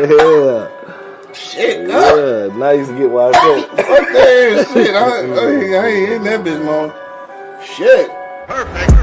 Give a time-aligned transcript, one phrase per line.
[0.00, 0.68] Yeah.
[1.32, 2.16] Shit, God.
[2.16, 2.56] Yeah.
[2.56, 3.68] Now you can get why I said.
[3.68, 4.94] Fuck that shit.
[4.94, 6.92] I, I, I ain't in that bitch, man.
[7.64, 8.10] Shit.
[8.48, 8.99] Wake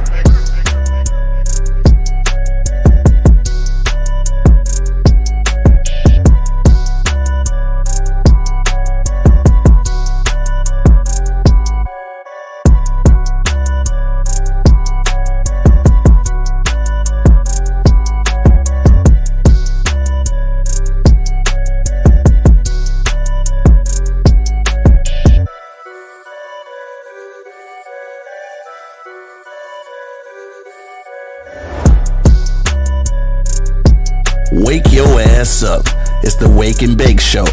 [35.62, 35.84] your ass up.
[36.24, 37.44] It's the Wake and Bake Show,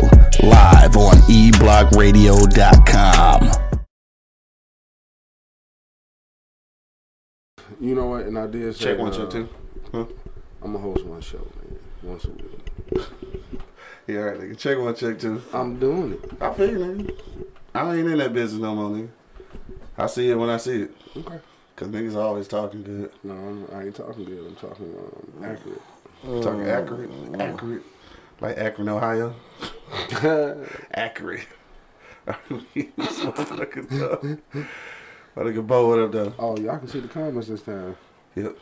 [0.42, 3.50] live on eblockradio.com.
[7.80, 8.24] You know what?
[8.26, 9.48] And I did say Check one, uh, check two.
[9.92, 10.06] Huh?
[10.62, 12.46] I'm gonna host one show, man, once a week.
[14.06, 14.58] Yeah, all right, nigga.
[14.58, 15.40] Check one, check two.
[15.54, 16.20] I'm doing it.
[16.38, 17.10] I feel you, nigga.
[17.74, 19.08] I ain't in that business no more, nigga.
[19.96, 20.90] I see it when I see it.
[21.16, 21.38] Okay.
[21.74, 23.10] Cause niggas always talking good.
[23.22, 24.46] No, I'm, I ain't talking good.
[24.46, 25.80] I'm talking um, accurate.
[26.42, 27.08] Talking accurate.
[27.40, 27.82] Accurate.
[28.40, 29.34] Like Akron, Ohio.
[30.92, 31.40] Akron.
[32.26, 34.42] so fucking dumb.
[35.36, 36.34] My nigga Bo, what up, though?
[36.38, 37.96] oh, y'all can see the comments this time.
[38.34, 38.56] Yep.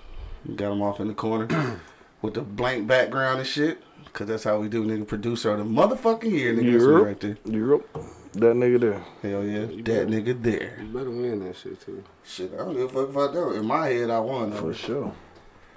[0.56, 1.80] Got him off in the corner
[2.22, 3.82] with the blank background and shit.
[4.12, 5.06] Cause that's how we do, nigga.
[5.06, 6.56] Producer of the motherfucking year, nigga.
[6.56, 7.06] That's me Europe.
[7.06, 7.36] right there.
[7.46, 7.98] Europe.
[8.32, 9.04] That nigga there.
[9.22, 9.60] Hell yeah.
[9.66, 10.78] That nigga there.
[10.80, 12.02] You better win that shit too.
[12.24, 13.56] Shit, I don't give a fuck if I don't.
[13.56, 14.50] In my head, I won.
[14.50, 14.56] Though.
[14.56, 15.14] For sure.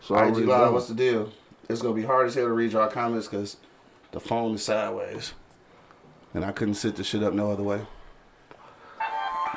[0.01, 1.31] So IG Live, what's the deal?
[1.69, 3.57] It's gonna be hard as hell to read your comments because
[4.15, 5.33] the phone is sideways,
[6.33, 7.81] and I couldn't sit the shit up no other way.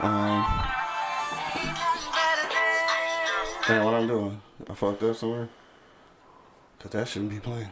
[0.01, 0.45] Um,
[3.69, 4.43] man, what I'm doing?
[4.69, 5.49] I fucked up somewhere.
[6.81, 7.71] Cause that shouldn't be playing.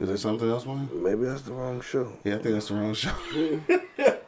[0.00, 0.88] Is there something else playing?
[0.92, 2.14] Maybe that's the wrong show.
[2.24, 3.14] Yeah, I think that's the wrong show.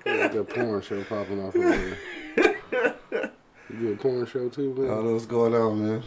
[0.07, 3.31] Like that porn show popping off over there.
[3.71, 4.91] You do a porn show too, man?
[4.91, 6.03] I don't know what's going on, man.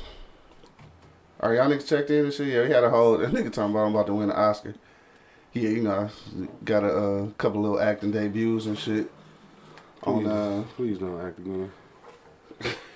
[1.40, 2.48] All right, y'all niggas checked in and shit.
[2.48, 4.76] Yeah, he had a whole that nigga talking about I'm about to win an Oscar.
[5.54, 9.10] Yeah, you know, I got a uh, couple little acting debuts and shit.
[10.04, 11.72] On Please, uh, please don't act again.
[12.60, 12.76] this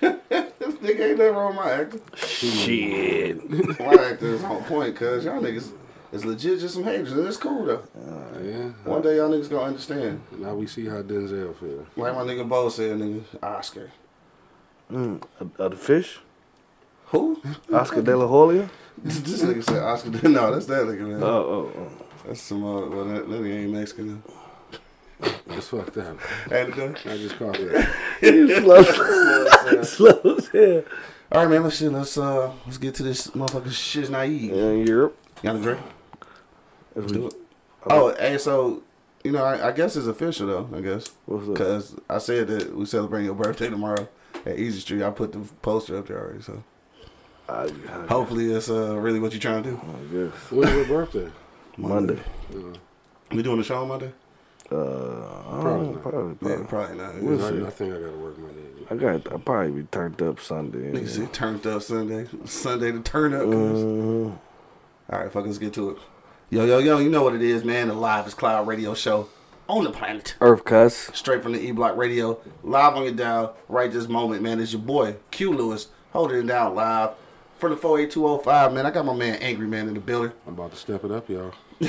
[0.82, 2.00] nigga ain't nothing wrong with my acting.
[2.16, 3.50] Shit.
[3.80, 5.72] My acting is on point, cause y'all niggas
[6.12, 7.82] is legit just some haters, it's cool though.
[8.42, 8.70] Yeah.
[8.84, 10.20] One day y'all niggas gonna understand.
[10.36, 11.86] Now we see how Denzel feel.
[11.96, 13.90] Like my nigga Bo said, nigga, Oscar.
[14.90, 15.22] Mm.
[15.40, 16.18] Uh, uh, the fish?
[17.06, 17.40] Who?
[17.72, 18.68] Oscar De La Hoya?
[19.02, 20.10] this nigga said Oscar.
[20.10, 21.22] De- No, that's that nigga, man.
[21.22, 22.04] Oh, oh, oh.
[22.26, 24.22] That's some, uh, well, that, nigga ain't Mexican.
[24.26, 24.34] though.
[25.50, 26.18] It's fucked up.
[26.52, 27.10] Ain't it though?
[27.10, 27.94] I just caught that.
[28.22, 28.82] You slow,
[29.82, 30.82] slow as hell.
[31.30, 31.62] All right, man.
[31.62, 31.80] Let's.
[31.80, 34.52] Let's uh, let's get to this motherfucking shit naive.
[34.52, 35.16] In Europe.
[35.42, 35.80] Y'all wanna drink?
[36.94, 37.34] Let's do it.
[37.88, 38.82] Oh, hey, so
[39.24, 40.76] you know, I, I guess it's official though.
[40.76, 44.08] I guess because I said that we celebrating your birthday tomorrow
[44.46, 45.02] at Easy Street.
[45.02, 46.42] I put the poster up there already.
[46.42, 46.62] So
[47.48, 49.76] I, I, hopefully, it's uh really what you're trying to do.
[49.76, 50.50] I guess.
[50.50, 51.30] When's your birthday?
[51.78, 52.18] Monday.
[53.30, 54.12] We doing the show on Monday?
[54.70, 56.02] Uh, I Probably don't know, not.
[56.02, 56.66] probably, Yeah, probably.
[56.66, 57.22] probably not.
[57.22, 57.66] We'll I, see.
[57.66, 58.86] I think I gotta work my day.
[58.90, 59.32] I got.
[59.32, 60.92] I probably be turned up Sunday.
[60.92, 62.26] Nigga said turned up Sunday.
[62.44, 63.42] Sunday to turn up.
[63.44, 63.52] cuz.
[63.52, 64.38] Mhm.
[65.10, 65.96] All right, fuck, let's get to it.
[66.50, 67.88] Yo, yo, yo, you know what it is, man.
[67.88, 69.28] The Live is Cloud radio show
[69.68, 70.34] on the planet.
[70.40, 71.10] Earth cuss.
[71.14, 74.60] Straight from the E Block Radio, live on your dial, right this moment, man.
[74.60, 77.10] It's your boy, Q Lewis, holding it down live
[77.58, 78.84] from the 48205, man.
[78.86, 80.32] I got my man Angry Man in the building.
[80.46, 81.52] I'm about to step it up, y'all.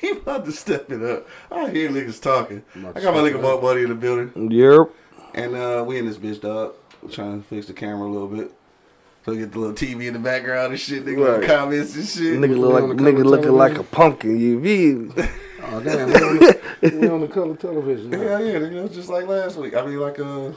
[0.00, 1.26] He about to step it up.
[1.50, 2.62] I hear niggas talking.
[2.74, 3.62] I'm about I to got my nigga it Buck.
[3.62, 4.50] Buddy in the building.
[4.50, 4.94] Europe.
[5.34, 6.74] And uh, we in this bitch, dog.
[7.02, 8.52] We're trying to fix the camera a little bit.
[9.24, 11.46] So we get the little TV in the background and shit, nigga, little Right.
[11.48, 12.38] comments and shit.
[12.38, 13.84] Nigga look like nigga looking like a television?
[13.92, 14.38] pumpkin.
[14.40, 14.62] You
[15.14, 15.24] feel?
[15.66, 18.10] Oh damn, we on the, we on the color television.
[18.10, 18.18] now.
[18.18, 18.72] Hell yeah, nigga.
[18.74, 19.74] It was just like last week.
[19.74, 20.50] I mean, like, uh,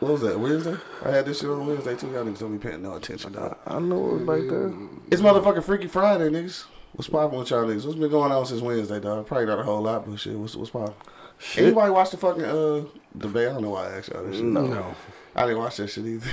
[0.00, 0.74] what was that, Wednesday?
[1.04, 2.08] I had this shit on Wednesday, too.
[2.10, 3.56] Y'all niggas don't be paying no attention, dog.
[3.64, 4.88] I know it was like that.
[5.12, 6.64] It's motherfucking Freaky Friday, niggas.
[6.98, 7.86] What's poppin' with y'all niggas?
[7.86, 9.24] What's been going on since Wednesday, dog?
[9.24, 10.94] Probably not a whole lot, but shit, what's, what's poppin'?
[11.38, 11.66] Shit.
[11.66, 12.82] Anybody watch the fucking, uh,
[13.16, 13.50] debate?
[13.50, 14.44] I don't know why I asked y'all this shit.
[14.44, 14.66] No.
[14.66, 14.96] No,
[15.36, 16.30] I didn't watch that shit either.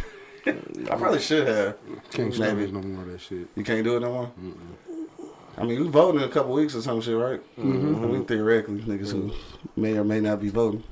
[0.91, 1.77] I probably should have.
[2.09, 2.65] can't Maybe.
[2.65, 3.47] stomach no more of that shit.
[3.55, 4.31] You can't do it no more?
[5.55, 7.41] I mean, we voting in a couple weeks or some shit, right?
[7.59, 8.03] Mm-hmm.
[8.03, 9.33] I mean, theoretically, niggas who
[9.75, 10.83] may or may not be voting.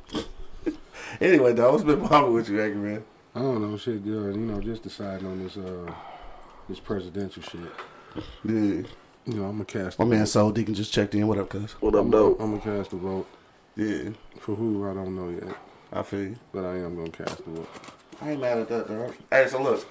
[1.20, 3.04] anyway, dog, what's been popping with you, Angry Man?
[3.34, 4.32] I don't know shit, girl.
[4.32, 5.92] You know, just deciding on this uh
[6.70, 7.72] this presidential shit.
[8.44, 8.84] Yeah.
[9.26, 10.00] You know, I'm gonna cast.
[10.00, 10.26] My a man vote.
[10.28, 11.28] Soul Deacon just checked in.
[11.28, 11.72] What up, cuz?
[11.80, 12.36] What up, I'm, though?
[12.40, 13.28] I'm gonna cast the vote
[13.76, 14.10] Yeah,
[14.40, 15.56] for who I don't know yet,
[15.94, 16.36] I feel you.
[16.52, 17.70] but I am gonna cast the vote.
[18.22, 19.16] I ain't mad at that, dog.
[19.32, 19.88] Hey, so look.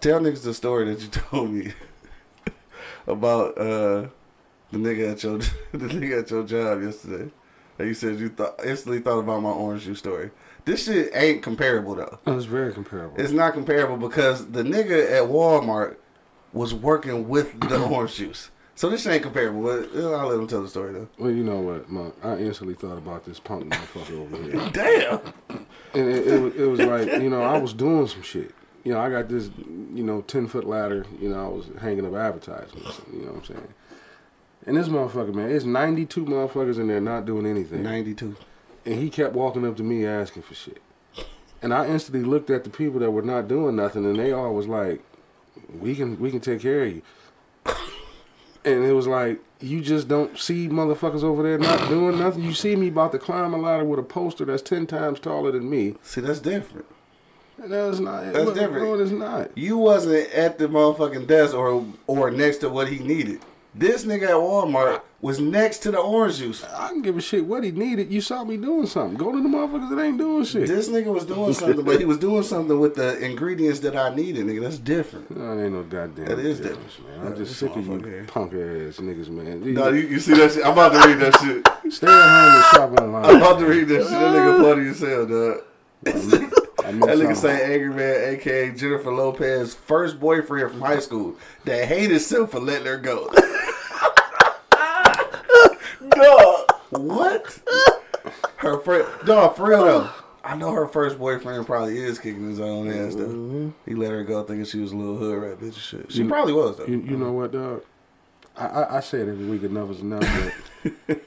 [0.00, 1.72] Tell niggas the story that you told me
[3.06, 4.06] about uh
[4.72, 5.38] the nigga at your
[5.72, 7.30] the nigga at your job yesterday.
[7.78, 10.30] And you said you thought instantly thought about my orange juice story.
[10.64, 12.18] This shit ain't comparable though.
[12.24, 13.20] That was very comparable.
[13.20, 15.96] It's not comparable because the nigga at Walmart
[16.56, 18.50] was working with the orange juice.
[18.74, 19.62] So this ain't comparable.
[19.62, 21.08] But I'll let him tell the story though.
[21.18, 22.14] well, you know what, Monk?
[22.22, 24.70] I instantly thought about this punk motherfucker over here.
[24.72, 25.20] Damn.
[25.94, 28.54] And it, it, was, it was like, you know, I was doing some shit.
[28.84, 31.06] You know, I got this, you know, 10 foot ladder.
[31.20, 33.00] You know, I was hanging up advertisements.
[33.12, 33.74] You know what I'm saying?
[34.66, 37.82] And this motherfucker, man, it's 92 motherfuckers in there not doing anything.
[37.82, 38.36] Ninety two.
[38.84, 40.82] And he kept walking up to me asking for shit.
[41.62, 44.54] And I instantly looked at the people that were not doing nothing, and they all
[44.54, 45.02] was like,
[45.78, 47.02] "We can, we can take care of you."
[48.64, 52.42] And it was like, you just don't see motherfuckers over there not doing nothing.
[52.42, 55.52] You see me about to climb a ladder with a poster that's ten times taller
[55.52, 55.94] than me.
[56.02, 56.86] See, that's different.
[57.58, 58.32] That's not.
[58.32, 58.84] That's look, different.
[58.84, 59.56] No, it's not.
[59.56, 63.40] You wasn't at the motherfucking desk or or next to what he needed.
[63.78, 66.64] This nigga at Walmart was next to the orange juice.
[66.64, 68.10] I can give a shit what he needed.
[68.10, 69.18] You saw me doing something.
[69.18, 70.66] Go to the motherfuckers that ain't doing shit.
[70.66, 74.14] This nigga was doing something, but he was doing something with the ingredients that I
[74.14, 74.62] needed, nigga.
[74.62, 75.30] That's different.
[75.36, 77.18] No, ain't no goddamn That is difference, different.
[77.18, 77.26] man.
[77.26, 79.74] I'm just sick of you punk ass niggas, man.
[79.74, 80.64] No, you, you see that shit?
[80.64, 81.92] I'm about to read that shit.
[81.92, 82.64] Stay at home and
[82.96, 83.24] shop online.
[83.26, 84.10] I'm about to read that shit.
[84.10, 84.62] That nigga ah.
[84.62, 86.56] funny as hell, dog.
[86.86, 92.12] That nigga say Angry Man, aka Jennifer Lopez's first boyfriend from high school that hated
[92.12, 93.28] himself for letting her go.
[96.16, 97.58] dog, what?
[98.56, 100.10] Her friend, dog, for real though.
[100.44, 103.26] I know her first boyfriend probably is kicking his own ass though.
[103.26, 103.68] Mm-hmm.
[103.84, 106.12] He let her go thinking she was a little hood rat bitch and shit.
[106.12, 106.86] She You- probably was though.
[106.86, 107.82] You, you know what, dog?
[108.56, 110.22] I, I, I say it every week enough is enough,
[111.06, 111.20] but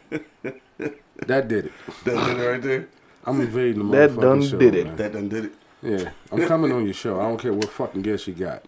[1.27, 1.71] that did it.
[2.06, 2.88] that did it right there.
[3.25, 4.85] I'm invading the That done show, did it.
[4.88, 4.95] man.
[4.95, 5.51] That done did it.
[5.81, 7.19] Yeah, I'm coming on your show.
[7.19, 8.63] I don't care what fucking guest you got.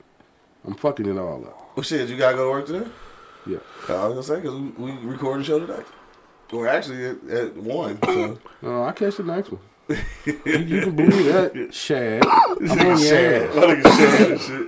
[0.65, 1.75] I'm fucking it all up.
[1.75, 2.89] Well, shit, you gotta go to work today.
[3.47, 3.57] Yeah.
[3.89, 5.81] I was gonna say because we, we recording the show today.
[6.51, 7.97] Or actually at, at one.
[8.03, 8.37] So.
[8.61, 9.61] No, I catch the next one.
[10.25, 12.23] you, you can believe that, Shad.
[12.25, 13.43] I'm on your Shad.
[13.43, 13.97] ass.
[13.97, 14.67] Shad and shit.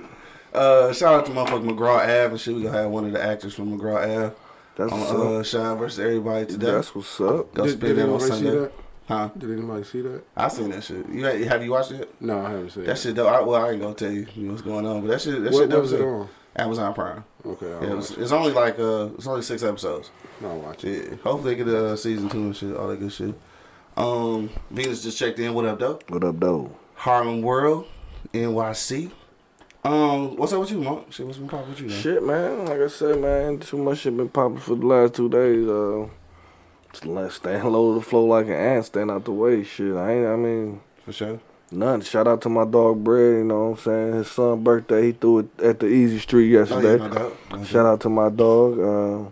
[0.52, 2.54] Uh, shout out to motherfucking McGraw Ave and shit.
[2.54, 4.34] We gonna have one of the actors from McGraw Ave
[4.76, 5.44] That's on what's uh, up.
[5.46, 6.70] Shine versus everybody today.
[6.72, 7.52] That's what's up.
[7.54, 8.50] Go Did, spin did that on anybody see Sunday.
[8.60, 8.72] that?
[9.08, 9.28] Huh?
[9.36, 10.22] Did anybody see that?
[10.36, 11.08] I seen that shit.
[11.08, 12.14] You have you watched it?
[12.20, 12.98] No, I haven't seen That it.
[12.98, 13.26] shit though.
[13.26, 15.42] I, well, I ain't gonna tell you what's going on, but that shit.
[15.42, 15.70] That What, shit.
[15.70, 16.08] what was dope it too.
[16.08, 16.28] on?
[16.56, 17.24] Amazon Prime.
[17.44, 20.10] Okay, Yeah, it was, it's only like uh, it's only six episodes.
[20.42, 21.08] I'll watch it.
[21.10, 21.16] Yeah.
[21.24, 23.34] Hopefully they get a uh, season two and shit, all that good shit.
[23.96, 25.54] Um, Venus just checked in.
[25.54, 25.98] What up, though?
[26.08, 26.70] What up, though?
[26.94, 27.86] Harlem World,
[28.32, 29.10] NYC.
[29.84, 31.12] Um, what's up with you, Mark?
[31.12, 32.00] Shit, what's been popping with you, man?
[32.00, 32.64] Shit, man.
[32.64, 35.68] Like I said, man, too much shit been popping for the last two days.
[35.68, 36.08] Uh,
[36.92, 39.62] just let staying low to the flow like an ant, staying out the way.
[39.62, 40.26] Shit, I ain't.
[40.26, 41.40] I mean, For sure.
[41.70, 42.00] None.
[42.02, 43.38] Shout out to my dog Bread.
[43.38, 44.12] You know what I'm saying?
[44.14, 45.06] His son' birthday.
[45.06, 47.02] He threw it at the Easy Street Oh, yesterday.
[47.02, 47.32] yeah, no.
[47.58, 48.78] No Shout out to my dog.
[48.78, 49.30] Uh,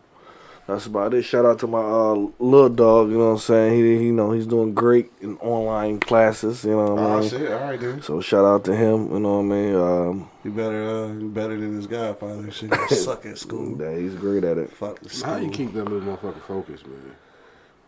[0.67, 1.23] that's about it.
[1.23, 3.11] Shout out to my uh, little dog.
[3.11, 3.75] You know what I'm saying?
[3.75, 6.65] He, you know, he's doing great in online classes.
[6.65, 7.29] You know what I Oh, mean?
[7.31, 7.53] shit.
[7.53, 8.05] All right, dude.
[8.05, 9.13] So shout out to him.
[9.13, 9.75] You know what I mean?
[9.75, 12.51] Um, You better, uh, you better than his godfather.
[12.53, 13.77] Shit, He suck at school.
[13.81, 14.71] yeah, he's great at it.
[14.73, 15.33] Fuck the school.
[15.33, 17.17] How you keep that little motherfucker focused, man?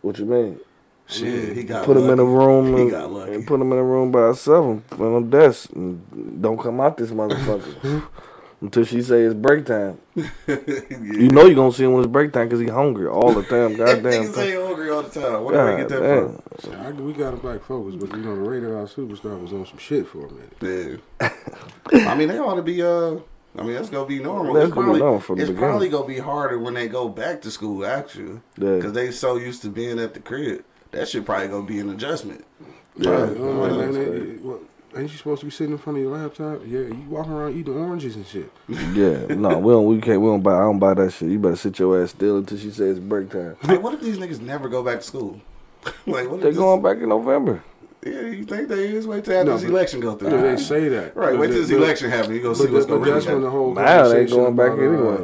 [0.01, 0.59] What you mean?
[1.07, 3.33] Shit, he got put him in a room He and, got lucky.
[3.35, 6.59] and put him in a room by himself and put him on desk and don't
[6.59, 8.07] come out this motherfucker
[8.61, 9.99] until she say it's break time.
[10.47, 13.43] You know you're gonna see him when it's break time because he hungry all the
[13.55, 13.75] time.
[13.75, 14.03] Goddamn.
[14.23, 15.43] Niggas say hungry all the time.
[15.43, 16.71] Where do we get that God from?
[16.71, 16.81] damn.
[16.83, 19.53] See, I, we got him back focused, but you know, the rated R superstar was
[19.53, 21.01] on some shit for a minute.
[21.21, 22.09] Yeah.
[22.11, 22.81] I mean, they ought to be.
[22.81, 23.17] Uh,
[23.57, 24.53] I mean, that's gonna be normal.
[24.55, 27.51] That's it's probably, normal from it's probably gonna be harder when they go back to
[27.51, 28.75] school, actually, Yeah.
[28.75, 30.63] because they so used to being at the crib.
[30.95, 32.45] That shit probably gonna be an adjustment.
[32.97, 33.37] Yeah, Right.
[33.39, 34.39] man, That's they- crazy.
[34.95, 36.61] ain't you supposed to be sitting in front of your laptop?
[36.65, 38.49] Yeah, you walking around eating oranges and shit.
[38.69, 39.85] Yeah, no, we don't.
[39.87, 40.21] We can't.
[40.21, 40.55] We don't buy.
[40.55, 41.29] I don't buy that shit.
[41.29, 43.57] You better sit your ass still until she says break time.
[43.61, 45.41] Hey, what if these niggas never go back to school?
[46.07, 47.61] like, what if They this- going back in November.
[48.05, 49.05] Yeah, you think they is?
[49.07, 50.29] Wait till after No, this but- election go through.
[50.29, 51.17] Yeah, they say that.
[51.17, 52.33] Right, But wait till this but- election happen.
[52.35, 53.59] You gonna see what's that- but gonna that's when the happen.
[53.59, 55.17] whole Now they going back about, anyway.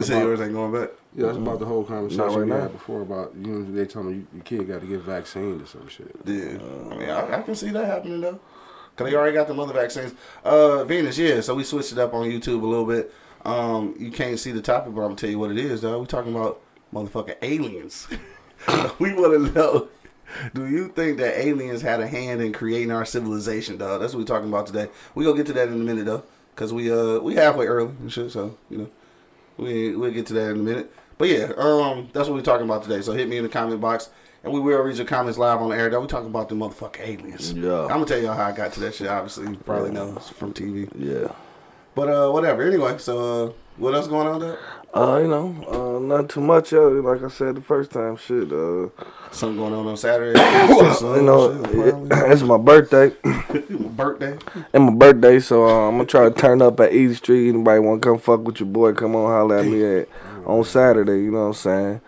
[0.00, 0.90] uh, Say yours ain't going back.
[1.16, 2.60] Yeah, that's about the whole conversation right we now.
[2.60, 5.62] had before about you know they told me you, your kid got to get vaccinated
[5.62, 6.14] or some shit.
[6.26, 6.58] Yeah,
[6.90, 8.38] I mean, I, I can see that happening though.
[8.96, 10.14] Cause they already got the mother vaccines.
[10.42, 11.40] Uh, Venus, yeah.
[11.42, 13.12] So we switched it up on YouTube a little bit.
[13.44, 16.00] Um, you can't see the topic, but I'm gonna tell you what it is, though.
[16.00, 16.60] We talking about
[16.92, 18.08] motherfucking aliens.
[18.98, 19.88] we want to know.
[20.54, 24.00] Do you think that aliens had a hand in creating our civilization, dog?
[24.00, 24.88] That's what we're talking about today.
[25.14, 26.24] We gonna get to that in a minute though,
[26.56, 28.32] cause we uh we halfway early and shit.
[28.32, 28.90] So you know,
[29.58, 30.92] we we'll get to that in a minute.
[31.18, 33.00] But yeah, um, that's what we're talking about today.
[33.02, 34.10] So hit me in the comment box,
[34.44, 35.88] and we will read your comments live on the air.
[35.88, 37.52] Though we talking about the motherfucking aliens.
[37.52, 37.82] Yeah.
[37.84, 39.06] I'm gonna tell y'all how I got to that shit.
[39.08, 40.90] Obviously, you probably know it's from TV.
[40.94, 41.32] Yeah.
[41.94, 42.62] But uh, whatever.
[42.62, 44.58] Anyway, so uh, what else going on there?
[44.94, 45.54] Uh, you know,
[45.96, 46.72] uh, not too much.
[46.72, 48.52] Uh, like I said the first time, shit.
[48.52, 48.88] Uh,
[49.30, 50.38] Something going on on Saturday.
[50.38, 53.08] you know, it- it's my birthday.
[53.70, 54.32] birthday.
[54.54, 57.48] It's my birthday, so uh, I'm gonna try to turn up at Easy Street.
[57.48, 58.92] Anybody want to come fuck with your boy?
[58.92, 60.08] Come on, holler at me at
[60.46, 61.22] on Saturday.
[61.22, 62.00] You know what I'm saying?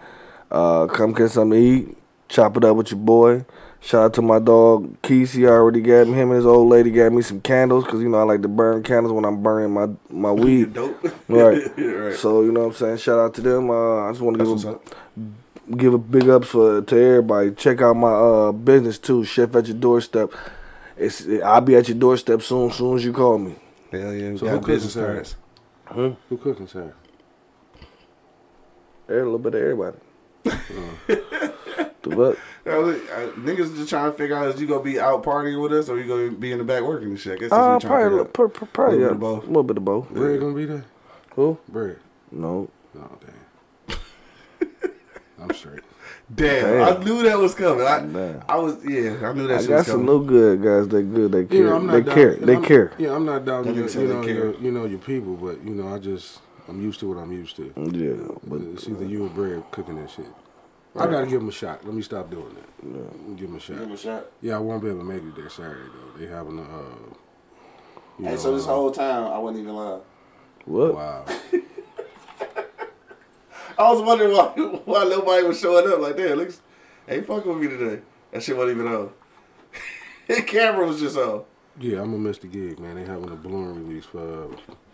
[0.51, 1.97] Uh, come get something to eat.
[2.29, 3.45] Chop it up with your boy.
[3.81, 5.33] Shout out to my dog Keith.
[5.33, 6.15] He already got me.
[6.15, 8.49] Him and his old lady got me some candles because you know I like to
[8.49, 10.75] burn candles when I'm burning my my weed.
[10.75, 10.99] Dope.
[11.29, 11.63] Right.
[11.79, 12.15] right.
[12.15, 12.97] So you know what I'm saying.
[12.99, 13.71] Shout out to them.
[13.71, 15.77] Uh, I just want to give a up.
[15.77, 17.53] give a big ups for to everybody.
[17.53, 19.25] Check out my uh business too.
[19.25, 20.33] Chef at your doorstep.
[20.97, 22.73] It's I'll be at your doorstep soon.
[22.73, 23.55] Soon as you call me.
[23.93, 24.37] Hell yeah.
[24.37, 25.31] So who cooking business Saturday?
[25.95, 26.17] cards.
[26.29, 26.95] Who cooking Saturday?
[29.09, 29.97] Every little bit of everybody.
[30.45, 32.39] the what?
[32.67, 35.61] Yeah, look, uh, niggas just trying to figure out is you gonna be out partying
[35.63, 37.35] with us or you gonna be in the back working and shit.
[37.35, 39.21] I guess Uh, what we trying to probably, figure pr- pr- probably Little bit of
[39.21, 39.45] both.
[39.45, 40.11] A little bit of both.
[40.11, 40.85] Bread gonna be there?
[41.37, 41.59] Who?
[41.69, 41.97] Bread.
[42.31, 42.69] No.
[42.95, 43.19] No,
[43.89, 43.99] damn.
[45.41, 45.81] I'm straight.
[46.35, 47.01] Damn, Damn.
[47.01, 47.87] I knew that was coming.
[47.87, 48.43] I, Damn.
[48.49, 50.89] I was yeah, I knew that I shit got some no good guys.
[50.89, 51.33] They good.
[51.33, 51.57] They care.
[51.59, 52.35] You know, they down- care.
[52.37, 52.93] They I'm- care.
[52.99, 55.71] Yeah, I'm not doubting That your, you know, your, you know your people, but you
[55.75, 57.73] know, I just I'm used to what I'm used to.
[57.77, 60.27] Yeah, but It's either you or Bread cooking that shit.
[60.97, 61.85] I gotta give him a shot.
[61.85, 63.37] Let me stop doing that.
[63.37, 63.79] Give him a shot.
[63.79, 64.27] Give him a shot.
[64.41, 66.19] Yeah, I won't be able to make it there Saturday though.
[66.19, 66.63] They having a.
[66.63, 66.85] Uh,
[68.19, 70.01] you Hey, know, so this uh, whole time I wasn't even lying.
[70.65, 70.95] what?
[70.95, 71.25] Wow.
[73.79, 74.47] I was wondering why
[74.85, 76.37] why nobody was showing up like that.
[76.37, 76.61] Looks,
[77.09, 78.03] ain't fucking with me today.
[78.33, 79.11] That shit wasn't even on.
[80.27, 81.45] the camera was just on.
[81.79, 82.97] Yeah, I'm gonna miss the gig, man.
[82.97, 84.49] They having a balloon release for uh,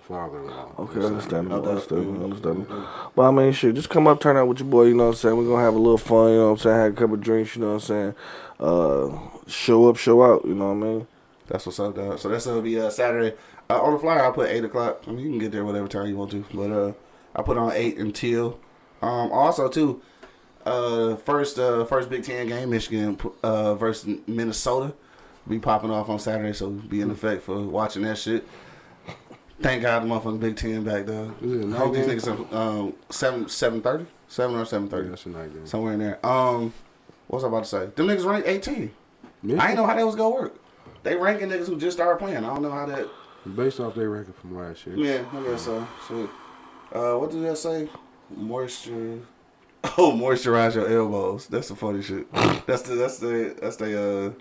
[0.08, 0.72] father-in-law.
[0.78, 1.68] Okay, understandable, Okay.
[1.70, 2.84] understandable, understandable.
[3.14, 5.10] But I mean, shit, just come up, turn out with your boy, you know what
[5.10, 5.36] I'm saying?
[5.36, 6.76] We're gonna have a little fun, you know what I'm saying?
[6.76, 8.14] Have a couple drinks, you know what I'm saying?
[8.60, 11.06] Uh, show up, show out, you know what I mean?
[11.46, 12.18] That's what's up, dog.
[12.18, 13.36] So that's gonna be uh, Saturday.
[13.68, 15.02] Uh, on the flyer, I put eight o'clock.
[15.06, 16.92] I mean, you can get there whatever time you want to, but uh,
[17.34, 18.58] I put on eight until.
[19.02, 20.00] Um, also too,
[20.64, 24.94] uh, first uh first Big Ten game, Michigan uh versus Minnesota,
[25.48, 28.46] be popping off on Saturday, so be in effect for watching that shit.
[29.64, 31.32] Thank God the motherfucking Big Ten back, though.
[31.40, 34.90] Is it a I hope these niggas are, um seven seven thirty, seven or seven
[34.92, 35.66] Yeah, that's a night game.
[35.66, 36.26] somewhere in there.
[36.26, 36.74] Um,
[37.28, 37.86] what was I about to say?
[37.86, 38.92] Them niggas ranked eighteen.
[39.42, 40.54] Michigan, I ain't know how that was gonna work.
[41.02, 42.44] They ranking niggas who just started playing.
[42.44, 43.08] I don't know how that.
[43.56, 44.96] based off their record from last year.
[44.98, 45.88] Yeah, I guess so.
[46.08, 46.28] So,
[46.92, 47.88] uh, what did that say?
[48.36, 49.20] Moisture.
[49.96, 51.46] Oh, moisturize your elbows.
[51.46, 52.30] That's the funny shit.
[52.66, 54.32] That's the that's the that's the uh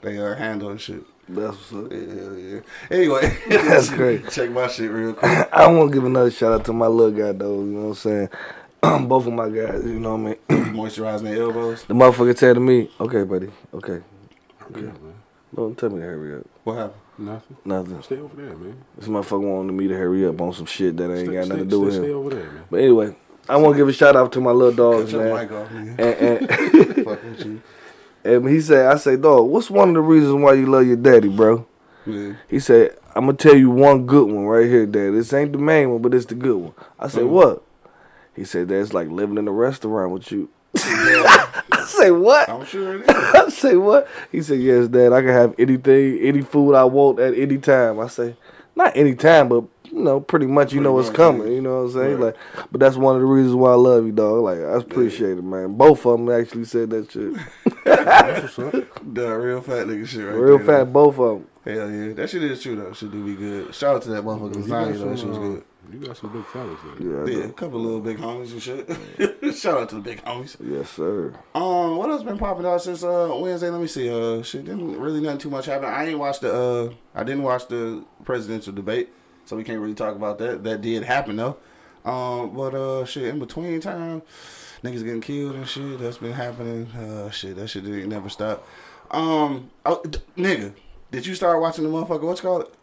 [0.00, 1.02] they uh handle and shit.
[1.28, 1.92] That's what's up.
[1.92, 2.60] Yeah, yeah.
[2.90, 4.28] Anyway, That's great.
[4.30, 5.48] Check my shit real quick.
[5.52, 7.88] I want to give another shout out to my little guy, though, you know what
[7.88, 8.28] I'm saying?
[9.08, 10.74] Both of my guys, you know what I mean?
[10.74, 11.84] Moisturizing their elbows.
[11.84, 14.02] The motherfucker said to me, okay, buddy, okay.
[14.74, 15.14] Yeah, man.
[15.54, 16.46] Don't tell me to hurry up.
[16.64, 17.00] What happened?
[17.18, 17.56] Nothing.
[17.64, 18.02] Nothing.
[18.02, 18.84] Stay over there, man.
[18.96, 21.50] This motherfucker wanted me to hurry up on some shit that ain't Stay, got nothing
[21.50, 22.16] stay, to do with stay, stay him.
[22.18, 22.64] over there, man.
[22.70, 23.16] But anyway,
[23.48, 25.48] I want to give a shout out to my little dogs, Cut your man.
[25.48, 25.98] mic off, nigga.
[25.98, 27.62] And, and, Fuck with you.
[28.26, 30.96] And he said, I say, dog, what's one of the reasons why you love your
[30.96, 31.66] daddy, bro?
[32.06, 32.34] Yeah.
[32.48, 35.14] He said, I'm gonna tell you one good one right here, Dad.
[35.14, 36.72] This ain't the main one, but it's the good one.
[36.98, 37.30] I said, Mhm.
[37.30, 37.62] what?
[38.34, 40.50] He said, that's like living in a restaurant with you.
[40.76, 42.48] I say, what?
[42.48, 43.16] I'm sure it is.
[43.16, 44.06] I say, what?
[44.30, 45.12] He said, yes, Dad.
[45.12, 47.98] I can have anything, any food I want at any time.
[47.98, 48.36] I say,
[48.74, 49.64] not any time, but
[49.96, 51.48] you know, pretty much you Pretty know what's much, coming.
[51.48, 51.54] yeah.
[51.54, 52.18] You know what I'm saying?
[52.18, 52.36] Right.
[52.56, 54.42] Like, but that's one of the reasons why I love you, dog.
[54.44, 55.74] Like, I appreciate it, man.
[55.76, 57.34] Both of them actually said that shit.
[57.84, 59.02] That's what's up.
[59.14, 60.66] The real fat nigga shit right Real there.
[60.84, 61.48] fat, both of them.
[61.64, 62.12] Hell yeah.
[62.12, 62.92] That shit is true though.
[62.92, 63.74] Shit do be good.
[63.74, 65.08] Shout out to that motherfucker You got lasagna though.
[65.10, 65.64] That shit was uh, good.
[65.92, 67.26] you got some big fellas there.
[67.26, 69.54] Yeah, Yeah, a couple little big homies and shit.
[69.56, 70.56] Shout out to the big homies.
[70.60, 71.34] Yes, sir.
[71.54, 73.70] Um, what else been popping out since uh Wednesday?
[73.70, 74.10] Let me see.
[74.10, 75.88] Uh, shit didn't really nothing too much happen.
[75.88, 79.08] I ain't watched the uh, I didn't watch the presidential debate,
[79.46, 80.62] so we can't really talk about that.
[80.64, 81.56] That did happen though.
[82.04, 84.22] Um, but uh, shit in between time,
[84.84, 85.98] niggas getting killed and shit.
[85.98, 86.86] That's been happening.
[86.92, 88.66] Uh, shit, that shit didn't never stop.
[89.10, 90.72] Um, oh, d- nigga,
[91.10, 92.22] did you start watching the motherfucker?
[92.22, 92.74] What's called it?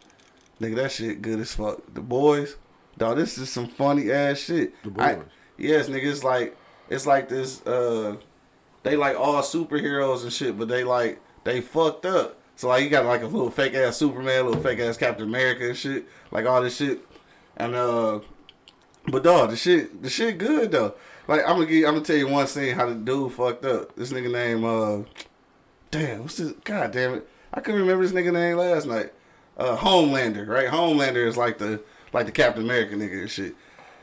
[0.60, 1.80] Nigga, that shit good as fuck.
[1.94, 2.56] The boys,
[2.98, 3.16] dog.
[3.16, 4.74] This is some funny ass shit.
[4.82, 5.24] The I- Boys.
[5.56, 6.04] yes, nigga.
[6.10, 6.56] It's like
[6.90, 7.64] it's like this.
[7.66, 8.16] Uh,
[8.82, 12.38] they like all superheroes and shit, but they like they fucked up.
[12.56, 15.68] So like you got like a little fake ass Superman, little fake ass Captain America
[15.68, 17.00] and shit, like all this shit.
[17.56, 18.20] And uh,
[19.08, 20.94] but dog, the shit, the shit good though.
[21.26, 23.94] Like I'm gonna give, I'm gonna tell you one scene how the dude fucked up.
[23.96, 25.04] This nigga name uh,
[25.90, 26.52] damn, what's this?
[26.64, 29.12] God damn it, I couldn't remember this nigga name last night.
[29.56, 30.68] Uh, Homelander, right?
[30.68, 31.80] Homelander is like the
[32.12, 33.54] like the Captain America nigga and shit.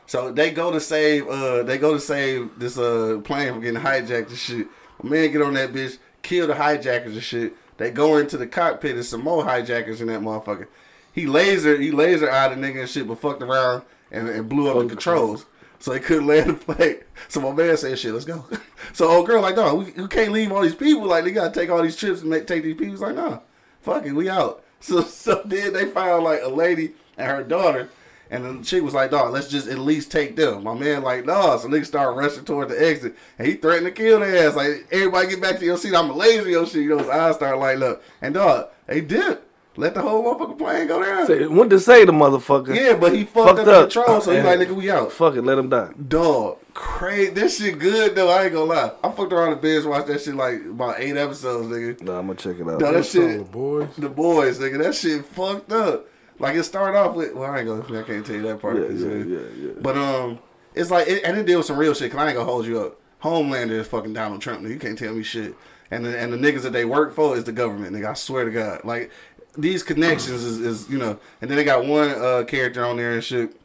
[0.06, 3.80] So they go to save uh they go to save this uh plane from getting
[3.80, 4.66] hijacked and shit.
[5.02, 7.54] My man get on that bitch, kill the hijackers and shit.
[7.82, 10.68] They go into the cockpit and some more hijackers in that motherfucker.
[11.12, 14.70] he laser he laser eyed a nigga and shit, but fucked around and, and blew
[14.70, 15.46] up the controls.
[15.80, 16.98] So he couldn't land the plane.
[17.26, 18.46] So my man said, "Shit, let's go."
[18.92, 21.06] So old girl like, "No, we, we can't leave all these people.
[21.06, 23.42] Like they gotta take all these trips and make, take these people." He's like, "No,
[23.80, 27.88] fuck it, we out." So so then they found like a lady and her daughter,
[28.32, 31.24] and the chick was like, "Dog, let's just at least take them." My man like,
[31.26, 34.56] "No," so niggas started rushing toward the exit, and he threatened to kill their ass.
[34.56, 35.94] Like everybody get back to your seat.
[35.94, 36.88] I'm a laser your shit.
[36.88, 39.38] Those eyes started lighting up, and dog, they did.
[39.74, 41.26] Let the whole motherfucking plane go down.
[41.26, 42.74] Say, What to say the motherfucker?
[42.76, 43.90] Yeah, but he fucked, Fucked up, the up.
[43.90, 45.10] control, so he And- like, nigga, we out.
[45.12, 45.88] Fuck it, let him die.
[46.08, 47.30] Dog, crazy.
[47.30, 48.28] This shit good though.
[48.28, 48.90] I ain't gonna lie.
[49.02, 52.02] I fucked around the binge watched that shit like about eight episodes, nigga.
[52.02, 52.66] Nah, I'm gonna check it out.
[52.66, 53.50] No, that What's up, shit.
[53.50, 53.88] boys?
[53.96, 54.82] The boys, nigga.
[54.82, 56.06] That shit fucked up.
[56.42, 57.34] Like it started off with.
[57.34, 58.00] Well, I ain't gonna.
[58.00, 58.76] I can't tell you that part.
[58.76, 59.70] yeah, 'cause, yeah, yeah, yeah.
[59.80, 60.38] But um,
[60.74, 62.10] it's like it, and it deal with some real shit.
[62.10, 63.00] Cause I ain't gonna hold you up.
[63.22, 64.62] Homelander is fucking Donald Trump.
[64.62, 64.70] Nigga.
[64.70, 65.54] You can't tell me shit.
[65.92, 67.94] And the, and the niggas that they work for is the government.
[67.94, 68.80] Nigga, I swear to God.
[68.84, 69.10] Like
[69.56, 71.18] these connections is, is you know.
[71.40, 73.56] And then they got one uh character on there and shit.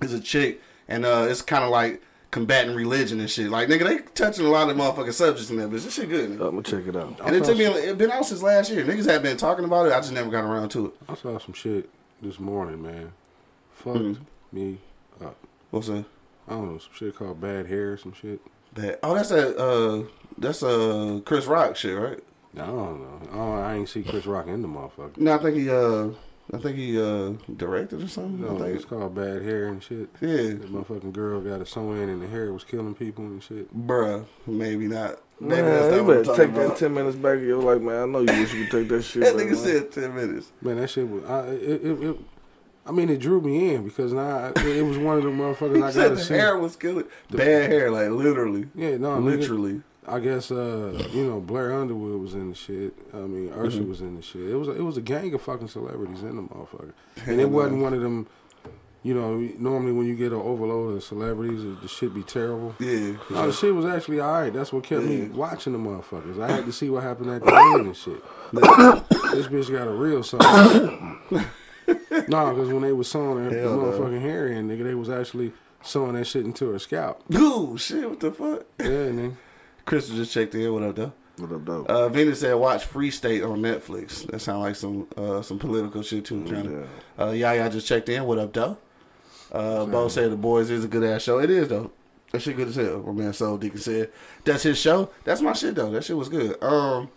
[0.00, 2.00] Is a chick, and uh, it's kind of like
[2.30, 3.48] combating religion and shit.
[3.48, 5.84] Like nigga, they touching a lot of motherfucking subjects in that bitch.
[5.84, 6.30] This shit good.
[6.30, 6.46] Nigga.
[6.46, 7.20] I'm gonna check it out.
[7.24, 7.64] And it took me.
[7.64, 8.84] It been out since last year.
[8.84, 9.92] Niggas have been talking about it.
[9.92, 10.92] I just never got around to it.
[11.08, 11.88] I saw some shit
[12.22, 13.12] this morning, man.
[13.72, 14.18] Fucked Mhm.
[14.52, 14.78] me
[15.22, 15.36] up.
[15.70, 16.04] What's that?
[16.48, 18.40] I don't know, some shit called bad hair, some shit.
[18.74, 20.04] That oh, that's a uh,
[20.38, 22.22] that's a Chris Rock shit, right?
[22.56, 23.20] I don't know.
[23.32, 25.16] Oh, I ain't see Chris Rock in the motherfucker.
[25.16, 26.08] No, I think he uh,
[26.52, 28.40] I think he uh directed or something.
[28.42, 30.08] No, I think it's called bad hair and shit.
[30.20, 33.42] Yeah, That motherfucking girl got a sew in and the hair was killing people and
[33.42, 33.74] shit.
[33.74, 35.20] bruh, maybe not.
[35.40, 37.42] Maybe Man, that's you not what I'm better talking take that ten minutes back of
[37.42, 38.02] your life, man.
[38.02, 39.22] I know you wish you could take that shit.
[39.24, 39.56] That nigga man.
[39.56, 40.52] said ten minutes.
[40.62, 41.24] Man, that shit was.
[41.24, 42.16] I, it, it, it,
[42.86, 45.76] I mean, it drew me in because now I- it was one of the motherfuckers
[45.76, 46.34] He I gotta the see.
[46.34, 47.06] hair was killing.
[47.30, 49.82] Bad hair, like literally, Yeah, no, nigga, literally.
[50.06, 52.92] I guess uh, you know Blair Underwood was in the shit.
[53.14, 53.88] I mean, Ursula Mm-hmm.
[53.88, 54.42] was in the shit.
[54.50, 57.40] It was a, it was a gang of fucking celebrities in the motherfucker, and Hell
[57.40, 58.26] it wasn't one of them.
[59.04, 62.74] You know, normally when you get an overload of celebrities, the- the shit be terrible.
[62.80, 64.52] Yeah, No, the shit was actually alright.
[64.52, 66.42] That's what kept me watching the motherfuckers.
[66.42, 68.22] I had to see what happened at the end and shit.
[68.52, 71.18] this bitch got a real something.
[72.28, 73.82] nah, because when they was sewing her the Hell no.
[73.92, 77.20] motherfucking hair in, nigga, they was actually sewing that shit into her scalp.
[77.34, 78.64] Ooh, shit, what the fuck?
[78.80, 79.34] Yeah, nigga.
[79.84, 80.72] Crystal just checked in.
[80.72, 81.12] What up, though?
[81.36, 81.84] What up, though?
[81.86, 86.00] Uh, Venus said, "Watch Free State on Netflix." That sound like some uh, some political
[86.02, 86.42] shit too.
[86.44, 86.86] Johnny.
[87.18, 88.24] Uh, Yaya just checked in.
[88.24, 88.78] What up, though?
[89.54, 91.38] Uh, Bo said the boys is a good ass show.
[91.38, 91.90] It is though.
[92.32, 92.98] That shit good as hell.
[93.06, 94.10] My man Soul Deacon said
[94.44, 95.10] that's his show.
[95.22, 95.90] That's my shit though.
[95.92, 96.60] That shit was good.
[96.62, 97.08] Um,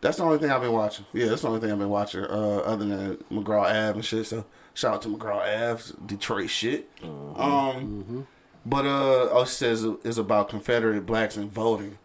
[0.00, 1.04] that's the only thing I've been watching.
[1.12, 2.24] Yeah, that's the only thing I've been watching.
[2.24, 4.26] Uh, other than McGraw Ave and shit.
[4.26, 4.44] So
[4.74, 6.88] shout out to McGraw Ave, Detroit shit.
[7.02, 8.26] Um,
[8.64, 11.98] but uh, oh, it says it's about Confederate blacks and voting.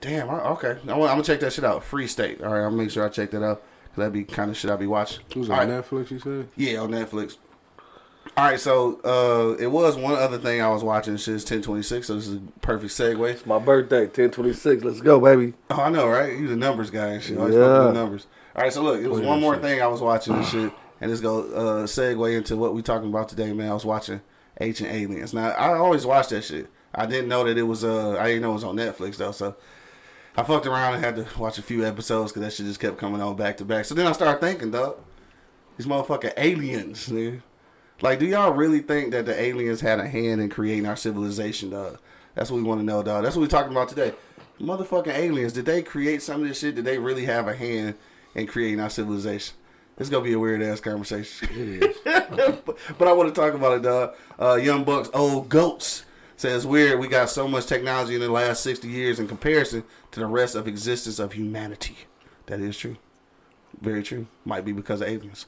[0.00, 0.30] Damn.
[0.30, 0.76] I- Okay.
[0.88, 1.82] I want, I'm gonna check that shit out.
[1.84, 2.40] Free State.
[2.42, 2.62] All right.
[2.62, 3.62] I'll make sure I check that out.
[3.88, 5.24] Cause that'd be kind of shit I'd be watching.
[5.30, 5.84] It was All on right.
[5.84, 6.48] Netflix, you said?
[6.56, 7.36] Yeah, on Netflix.
[8.38, 11.16] All right, so uh, it was one other thing I was watching.
[11.16, 13.28] Shit, it's ten twenty six, so this is a perfect segue.
[13.32, 14.84] It's my birthday, ten twenty six.
[14.84, 15.54] Let's go, baby.
[15.70, 16.38] Oh, I know, right?
[16.38, 17.36] He's a numbers guy and shit.
[17.36, 17.90] Always Yeah.
[17.90, 18.28] numbers.
[18.54, 21.10] All right, so look, it was one more thing I was watching and shit, and
[21.10, 23.70] this go uh, segue into what we talking about today, man.
[23.72, 24.20] I was watching
[24.60, 25.34] Ancient Aliens.
[25.34, 26.68] Now I always watch that shit.
[26.94, 27.82] I didn't know that it was.
[27.82, 29.56] Uh, I didn't know it was on Netflix though, so.
[30.36, 32.98] I fucked around and had to watch a few episodes because that shit just kept
[32.98, 33.84] coming on back to back.
[33.84, 34.96] So then I started thinking, dog,
[35.76, 37.42] these motherfucking aliens, nigga.
[38.00, 41.70] Like, do y'all really think that the aliens had a hand in creating our civilization,
[41.70, 41.98] dog?
[42.34, 43.24] That's what we want to know, dog.
[43.24, 44.14] That's what we're talking about today.
[44.60, 46.76] Motherfucking aliens, did they create some of this shit?
[46.76, 47.94] Did they really have a hand
[48.34, 49.56] in creating our civilization?
[49.98, 51.48] It's gonna be a weird ass conversation.
[51.50, 51.96] It is.
[52.04, 54.14] but, but I want to talk about it, dog.
[54.40, 56.04] Uh, Young Bucks, old goats.
[56.36, 57.00] Says weird.
[57.00, 59.82] We got so much technology in the last sixty years in comparison
[60.12, 61.96] to the rest of existence of humanity.
[62.46, 62.96] That is true.
[63.80, 64.28] Very true.
[64.44, 65.46] Might be because of aliens.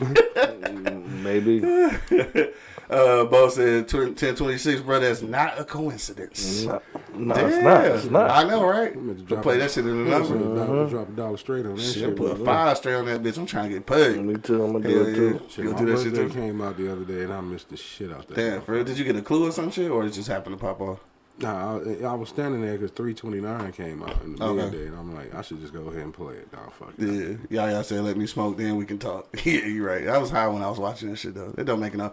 [1.22, 1.60] Maybe.
[2.90, 5.00] Uh, Bo said ten twenty six, bro.
[5.00, 6.64] That's not a coincidence.
[6.64, 6.82] No,
[7.14, 7.84] no, it's not.
[7.86, 8.30] It's not.
[8.30, 8.92] I know, right?
[9.28, 10.28] To play that shit in the I number.
[10.38, 12.16] said, "Dollar- Drop a dollar straight on that Shit, shit.
[12.16, 12.44] put a bro.
[12.44, 13.38] five straight on that bitch.
[13.38, 14.22] I'm trying to get paid.
[14.22, 14.62] Me too.
[14.62, 15.14] I'm gonna Hell do it yeah.
[15.14, 15.40] too.
[15.48, 16.40] Shit, You my gonna do that shit birthday too?
[16.40, 18.50] came out the other day and I missed the shit out there.
[18.50, 18.84] Damn, for real?
[18.84, 20.98] Did you get a clue or some shit, or it just happened to pop off?
[21.38, 24.62] Nah, I, I was standing there because 329 came out in the Okay.
[24.64, 26.52] midday, and I'm like, I should just go ahead and play it.
[26.52, 27.08] Nah, fuck it.
[27.50, 27.82] Yeah, yeah, yeah.
[27.82, 29.28] Said let me smoke, then we can talk.
[29.44, 30.06] yeah, you're right.
[30.08, 31.54] I was high when I was watching that shit though.
[31.56, 32.12] It don't make it no,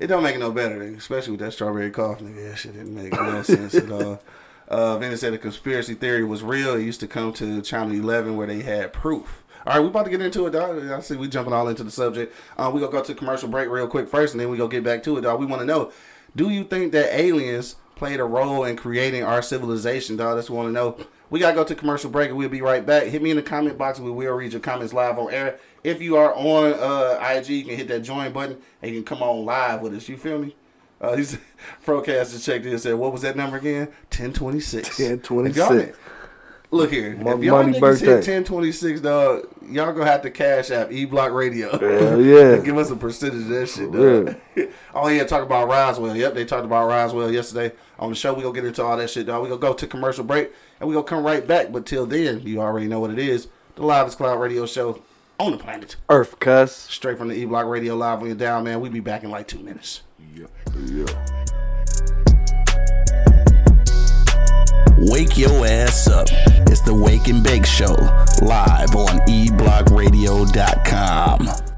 [0.00, 2.18] it don't make it no better, especially with that strawberry cough.
[2.20, 4.20] Nigga, that shit didn't make no sense at all.
[4.68, 6.74] Uh, Vinny said the conspiracy theory was real.
[6.74, 9.44] It used to come to Channel 11 where they had proof.
[9.66, 10.84] All right, we about to get into it, dog.
[10.90, 12.34] I see we jumping all into the subject.
[12.58, 14.82] Uh, we gonna go to commercial break real quick first, and then we gonna get
[14.82, 15.38] back to it, dog.
[15.38, 15.92] We want to know:
[16.34, 20.34] Do you think that aliens played a role in creating our civilization, dog?
[20.34, 20.96] That's we want to know.
[21.30, 23.04] We gotta go to commercial break, and we'll be right back.
[23.04, 23.98] Hit me in the comment box.
[23.98, 25.60] And we will read your comments live on air.
[25.84, 29.04] If you are on uh, IG, you can hit that join button, and you can
[29.04, 30.08] come on live with us.
[30.08, 30.56] You feel me?
[31.00, 31.38] Uh, he's
[31.86, 33.86] Procast just checked in and said, "What was that number again?
[34.10, 34.98] 1026.
[34.98, 35.96] 1026.
[36.72, 38.06] Look here, Mo- if y'all niggas birthday.
[38.06, 41.78] hit 1026, dog, y'all gonna have to cash app E Block Radio.
[41.78, 42.56] Hell yeah.
[42.56, 44.72] Give us a percentage of that shit, dog.
[44.94, 46.16] oh yeah, talk about Roswell.
[46.16, 48.34] Yep, they talked about Roswell yesterday on the show.
[48.34, 49.42] We're gonna get into all that shit, dog.
[49.42, 51.70] We gonna go to commercial break and we're gonna come right back.
[51.72, 53.48] But till then, you already know what it is.
[53.76, 55.02] The Livest Cloud Radio Show
[55.38, 55.96] on the planet.
[56.08, 56.74] Earth cuss.
[56.74, 58.80] Straight from the E Block Radio Live when you're down, man.
[58.80, 60.02] We be back in like two minutes.
[60.34, 60.46] Yeah,
[64.98, 66.28] Wake your ass up.
[66.68, 67.96] It's the Wake and Bake Show,
[68.40, 71.71] live on e eblockradio.com.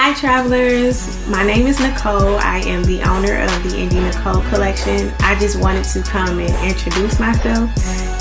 [0.00, 1.26] Hi, travelers.
[1.26, 2.36] My name is Nicole.
[2.38, 5.12] I am the owner of the Indie Nicole collection.
[5.18, 7.68] I just wanted to come and introduce myself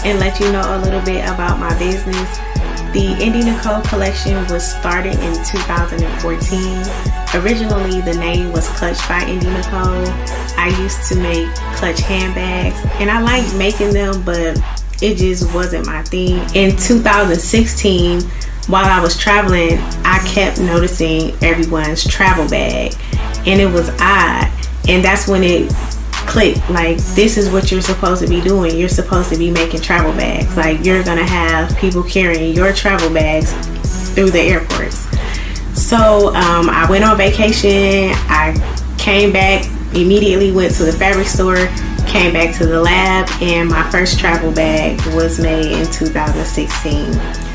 [0.03, 2.37] and let you know a little bit about my business.
[2.93, 7.41] The Indie Nicole collection was started in 2014.
[7.43, 10.07] Originally, the name was Clutch by Indie Nicole.
[10.57, 14.59] I used to make clutch handbags and I liked making them, but
[15.03, 16.39] it just wasn't my thing.
[16.55, 18.21] In 2016,
[18.67, 22.93] while I was traveling, I kept noticing everyone's travel bag,
[23.45, 24.51] and it was odd.
[24.89, 25.71] And that's when it
[26.27, 28.77] clicked like, this is what you're supposed to be doing.
[28.77, 30.55] You're supposed to be making travel bags.
[30.57, 33.53] Like, you're gonna have people carrying your travel bags
[34.13, 35.07] through the airports.
[35.73, 38.11] So, um, I went on vacation.
[38.27, 38.53] I
[38.97, 41.67] came back, immediately went to the fabric store,
[42.07, 47.46] came back to the lab, and my first travel bag was made in 2016.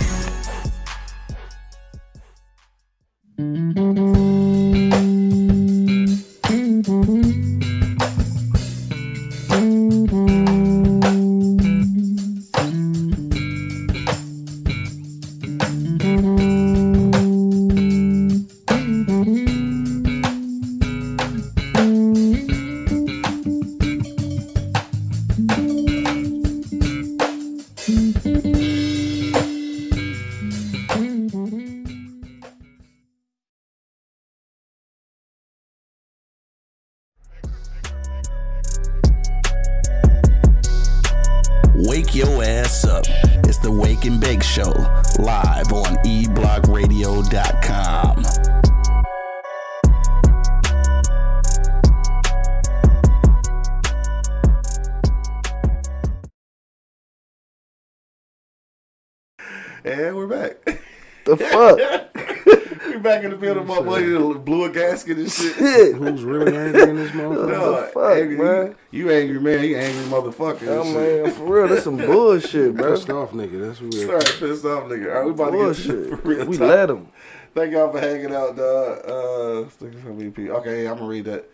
[63.15, 63.67] Back in the building.
[63.67, 64.07] My buddy
[64.39, 65.55] blew a gasket and shit.
[65.57, 65.95] Shit.
[65.97, 67.49] Who's really angry in this motherfucker?
[67.49, 68.75] No, fuck, angry, man?
[68.91, 69.65] You, you angry man?
[69.65, 70.67] You angry motherfucker?
[70.69, 71.25] Oh and shit.
[71.25, 72.93] man, for real, that's some bullshit, bro.
[72.93, 73.61] Pissed off nigga.
[73.61, 73.95] That's weird.
[74.25, 75.15] Sorry, pissed off nigga.
[75.15, 76.69] All right, we about to get to the real We talk.
[76.69, 77.09] let him.
[77.55, 78.99] Thank y'all for hanging out, dog.
[79.07, 81.51] Uh, look at how many people- okay, I'm gonna read that.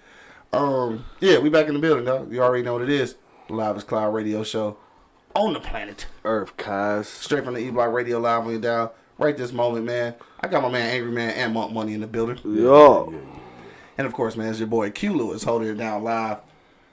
[0.52, 2.32] Um, yeah, we back in the building, dog.
[2.32, 3.16] You already know what it is.
[3.48, 4.76] The Livest Cloud Radio Show
[5.34, 6.06] on the planet.
[6.24, 7.08] Earth cuss.
[7.08, 8.90] Straight from the E Block Radio Live when you're down.
[9.18, 10.14] Right this moment, man.
[10.40, 12.38] I got my man Angry Man and Monk Money in the building.
[12.44, 13.12] Yo.
[13.98, 16.38] And of course, man, it's your boy Q Lewis holding it down live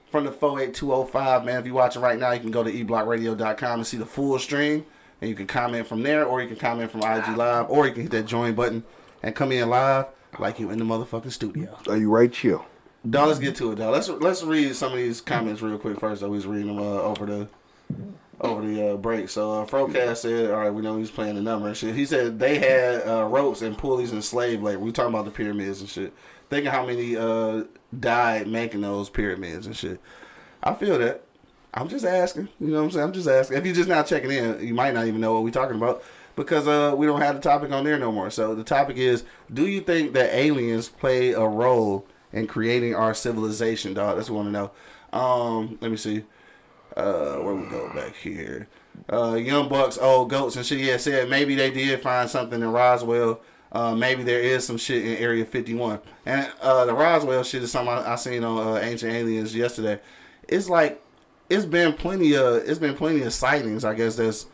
[0.10, 1.46] from the 48205.
[1.46, 4.40] Man, if you're watching right now, you can go to eblockradio.com and see the full
[4.40, 4.86] stream.
[5.22, 7.94] And you can comment from there, or you can comment from IG Live, or you
[7.94, 8.84] can hit that join button
[9.24, 10.08] and come in live
[10.40, 11.78] like you in the motherfucking studio.
[11.88, 12.60] Are you right here?
[13.10, 13.94] Dog, let's get to it, dog.
[13.94, 16.24] Let's let's read some of these comments real quick first.
[16.24, 17.48] I was reading them uh, over the
[18.42, 19.30] over the uh, break.
[19.30, 22.06] So uh, Frocast said, "All right, we know he's playing the number and shit." He
[22.06, 24.80] said they had uh, ropes and pulleys and slave labor.
[24.80, 26.14] We talking about the pyramids and shit.
[26.50, 27.64] Thinking how many uh,
[27.98, 30.00] died making those pyramids and shit.
[30.62, 31.24] I feel that.
[31.74, 32.50] I'm just asking.
[32.60, 33.06] You know what I'm saying?
[33.06, 33.58] I'm just asking.
[33.58, 36.04] If you're just not checking in, you might not even know what we're talking about
[36.36, 38.30] because uh, we don't have the topic on there no more.
[38.30, 43.14] So the topic is: Do you think that aliens play a role in creating our
[43.14, 44.18] civilization, dog?
[44.18, 44.72] That's what I want to know.
[45.18, 46.24] Um, let me see.
[46.96, 48.68] Uh, where we go back here?
[49.12, 50.80] Uh, Young Bucks, old goats and shit.
[50.80, 53.42] Yeah, said maybe they did find something in Roswell.
[53.72, 56.00] Uh, maybe there is some shit in Area 51.
[56.26, 60.00] And uh, the Roswell shit is something I, I seen on uh, Ancient Aliens yesterday.
[60.48, 61.04] It's like
[61.50, 63.84] it's been plenty of it's been plenty of sightings.
[63.84, 64.46] I guess that's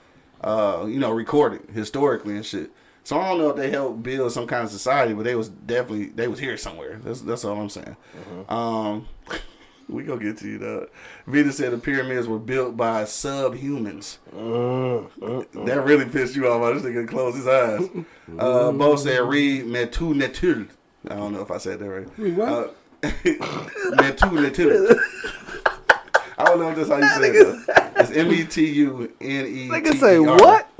[0.41, 2.71] uh, you know recorded historically and shit.
[3.03, 5.49] So I don't know if they helped build some kind of society, but they was
[5.49, 6.99] definitely they was here somewhere.
[7.03, 7.95] That's that's all I'm saying.
[8.47, 9.07] Um,
[9.91, 10.87] we gonna get to you though.
[11.27, 14.17] Vita said the pyramids were built by subhumans.
[15.65, 16.73] That really pissed you off.
[16.73, 17.89] This nigga closed his eyes.
[18.39, 20.69] Uh, Bo said read Metu Netul.
[21.09, 22.07] I don't know if I said that right.
[22.35, 22.49] What?
[22.49, 22.67] Uh,
[23.01, 24.97] Metu Netul.
[26.37, 27.65] I don't know if that's how you say it.
[27.67, 28.01] though.
[28.01, 29.67] It's M E T U N E.
[29.69, 30.67] Nigga say what?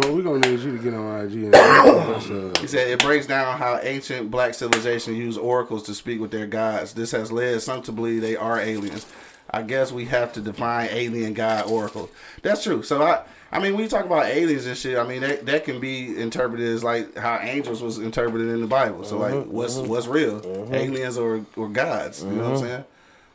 [0.00, 3.26] But we're gonna need you to get on IG and uh, He said it breaks
[3.26, 6.94] down how ancient black civilization used oracles to speak with their gods.
[6.94, 9.06] This has led some to believe they are aliens.
[9.50, 12.08] I guess we have to define alien god oracle.
[12.40, 12.82] That's true.
[12.82, 15.64] So I, I mean, when you talk about aliens and shit, I mean that that
[15.64, 19.04] can be interpreted as like how angels was interpreted in the Bible.
[19.04, 20.40] So like, what's what's real,
[20.72, 22.22] aliens or or gods?
[22.22, 22.84] You know what I'm saying?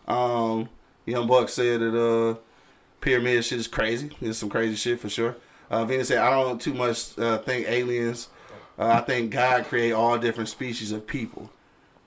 [0.07, 0.69] Um,
[1.05, 2.39] Young Buck said that uh,
[3.01, 4.09] pyramid shit is crazy.
[4.19, 5.35] It's some crazy shit for sure.
[5.75, 8.29] Uh, Venus said, I don't too much uh, think aliens.
[8.79, 11.49] Uh, I think God create all different species of people.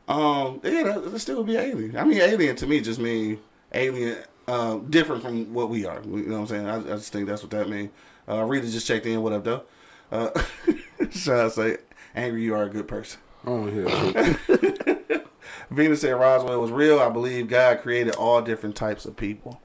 [0.09, 1.94] Um, yeah, that, that still would be alien.
[1.94, 3.38] I mean, alien to me just mean
[3.74, 6.00] alien, uh, different from what we are.
[6.02, 6.66] You know what I'm saying?
[6.66, 7.90] I, I just think that's what that means.
[8.26, 9.20] Uh, Rita just checked in.
[9.22, 9.64] What up, though?
[10.11, 10.31] Uh,
[11.11, 11.76] should I say,
[12.14, 13.20] angry, you are a good person.
[13.44, 15.26] I don't.
[15.70, 17.00] Venus said Roswell was real.
[17.00, 19.61] I believe God created all different types of people.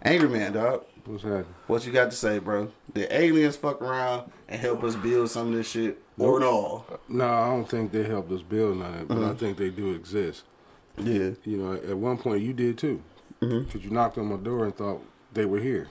[0.00, 0.84] Angry man, dog.
[1.04, 1.46] What's happening?
[1.66, 2.70] What you got to say, bro?
[2.94, 5.98] The aliens fuck around and help us build some of this shit?
[6.18, 6.84] Or no?
[7.08, 9.30] No, I don't think they helped us build none of it, but Mm-hmm.
[9.30, 10.44] I think they do exist.
[10.98, 11.30] Yeah.
[11.44, 13.02] You know, at one point you did too,
[13.40, 13.64] Mm-hmm.
[13.64, 15.88] because you knocked on my door and thought they were here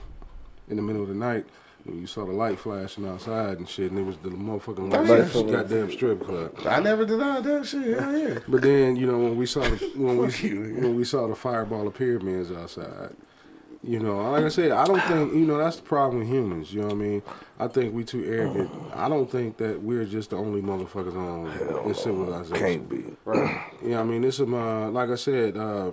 [0.68, 1.44] in the middle of the night.
[1.84, 5.02] When you saw the light flashing outside and shit, and it was the motherfucking Oh,
[5.02, 5.56] light yeah.
[5.56, 6.54] goddamn strip club.
[6.64, 7.98] I never denied that shit.
[7.98, 8.38] Hell yeah.
[8.46, 10.80] But then, you know, when we saw the when we Fuck you, nigga.
[10.82, 13.16] when we saw the fireball of pyramids outside,
[13.82, 16.72] you know, like I said, I don't think you know that's the problem with humans.
[16.72, 17.22] You know what I mean?
[17.58, 18.70] I think we too arrogant.
[18.94, 22.56] I don't think that we're just the only motherfuckers on this civilization.
[22.56, 23.04] Can't be.
[23.84, 25.56] Yeah, I mean, this is my like I said.
[25.56, 25.92] uh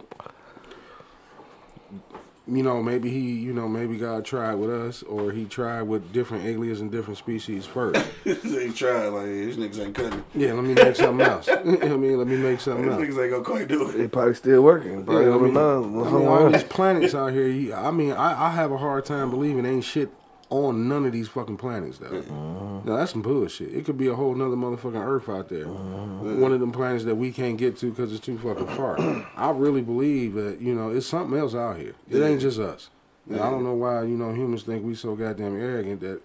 [2.55, 6.11] you know, maybe he, you know, maybe God tried with us, or he tried with
[6.13, 8.03] different aliens and different species first.
[8.23, 10.23] they tried, like, these niggas ain't cutting.
[10.35, 11.47] Yeah, let me make something else.
[11.47, 13.01] you know what I mean, let me make These something else.
[13.01, 13.97] niggas ain't gonna quite do it.
[13.97, 15.03] They probably still working.
[15.05, 17.75] Probably Yeah, I on mean, another- I mean, all these planets out here.
[17.75, 20.09] I mean, I, I have a hard time believing ain't shit
[20.49, 22.07] on none of these fucking planets, though.
[22.09, 22.89] Mm-hmm.
[22.89, 23.73] Now that's some bullshit.
[23.73, 25.65] It could be a whole nother motherfucking Earth out there.
[25.65, 26.41] Mm-hmm.
[26.41, 28.97] One of them planets that we can't get to because it's too fucking far.
[29.35, 31.93] I really believe that you know it's something else out here.
[32.09, 32.89] It ain't just us.
[33.29, 36.21] And I don't know why you know humans think we so goddamn arrogant that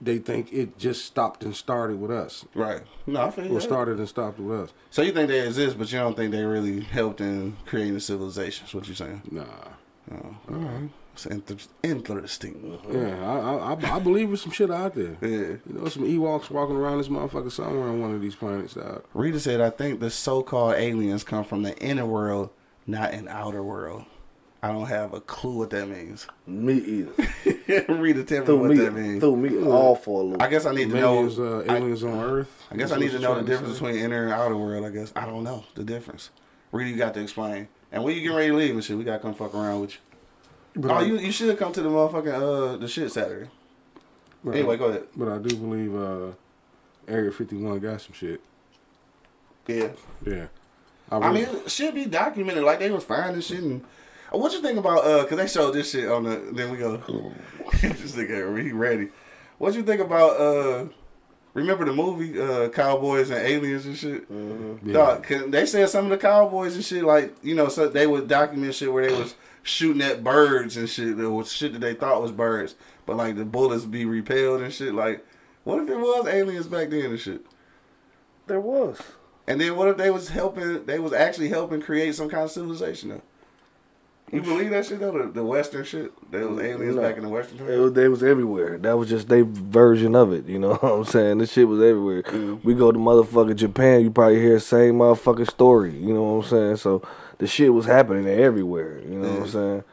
[0.00, 2.82] they think it just stopped and started with us, Right.
[3.06, 3.56] No, I you.
[3.56, 4.72] or started and stopped with us.
[4.90, 8.00] So you think they exist, but you don't think they really helped in creating a
[8.00, 8.66] civilization?
[8.66, 9.22] Is what you're saying?
[9.30, 9.44] Nah.
[10.12, 10.90] Oh, all right.
[11.26, 12.78] It's inter- interesting.
[12.90, 15.16] Yeah, I, I I I believe there's some shit out there.
[15.20, 15.28] Yeah.
[15.28, 18.74] You know, some Ewoks walking around this motherfucker somewhere on one of these planets.
[18.74, 19.04] Dog.
[19.14, 22.50] Rita said, "I think the so-called aliens come from the inner world,
[22.86, 24.04] not an outer world."
[24.62, 26.26] I don't have a clue what that means.
[26.46, 27.12] Me either.
[27.94, 29.20] Rita, tell me what me, that means.
[29.20, 30.42] threw me off for a little.
[30.42, 31.24] I guess I need to Maybe know.
[31.26, 32.64] it's uh, I- aliens on Earth.
[32.70, 34.84] I guess I need to know the difference between inner and outer world.
[34.84, 36.28] I guess I don't know the difference.
[36.72, 37.68] Rita, you got to explain.
[37.90, 39.80] And when you get ready to leave and shit, we got to come fuck around
[39.80, 39.98] with you.
[40.76, 43.48] But oh, I, you you should come to the motherfucking uh the shit Saturday.
[44.44, 45.04] but, Anyway, go ahead.
[45.16, 46.32] but I do believe uh,
[47.08, 48.40] Area 51 got some shit.
[49.66, 49.88] Yeah.
[50.24, 50.46] Yeah.
[51.10, 52.62] I really- mean, it should be documented.
[52.64, 53.62] Like they was finding shit.
[53.62, 53.84] And
[54.32, 55.04] Uh, what you think about?
[55.04, 56.36] Uh, cause they showed this shit on the.
[56.52, 56.96] Then we go.
[57.80, 59.08] this nigga, he ready.
[59.58, 60.40] What you think about?
[60.40, 60.84] Uh,
[61.52, 64.24] remember the movie uh, Cowboys and Aliens and shit?
[64.30, 64.92] Yeah.
[64.92, 68.06] Dog, 'cause they said some of the cowboys and shit like you know, so they
[68.06, 71.16] would document shit where they was shooting at birds and shit.
[71.16, 72.74] Was shit that they thought was birds,
[73.06, 74.94] but like the bullets be repelled and shit.
[74.94, 75.24] Like,
[75.64, 77.44] what if it was aliens back then and shit?
[78.46, 79.00] There was.
[79.46, 80.84] And then what if they was helping?
[80.86, 83.08] They was actually helping create some kind of civilization.
[83.10, 83.22] Though.
[84.32, 85.10] You believe that shit though?
[85.26, 86.12] The, the Western shit.
[86.30, 87.02] There was aliens No.
[87.02, 87.80] back in the Western It time.
[87.80, 88.78] was, they was everywhere.
[88.78, 90.46] That was just their version of it.
[90.46, 91.38] You know what I'm saying?
[91.38, 92.22] This shit was everywhere.
[92.22, 92.64] Mm-hmm.
[92.66, 95.96] We go to motherfucking Japan, you probably hear the same motherfucking story.
[95.96, 96.76] You know what I'm saying?
[96.76, 97.02] So
[97.40, 98.98] the shit was happening everywhere.
[99.00, 99.84] You know what I'm saying?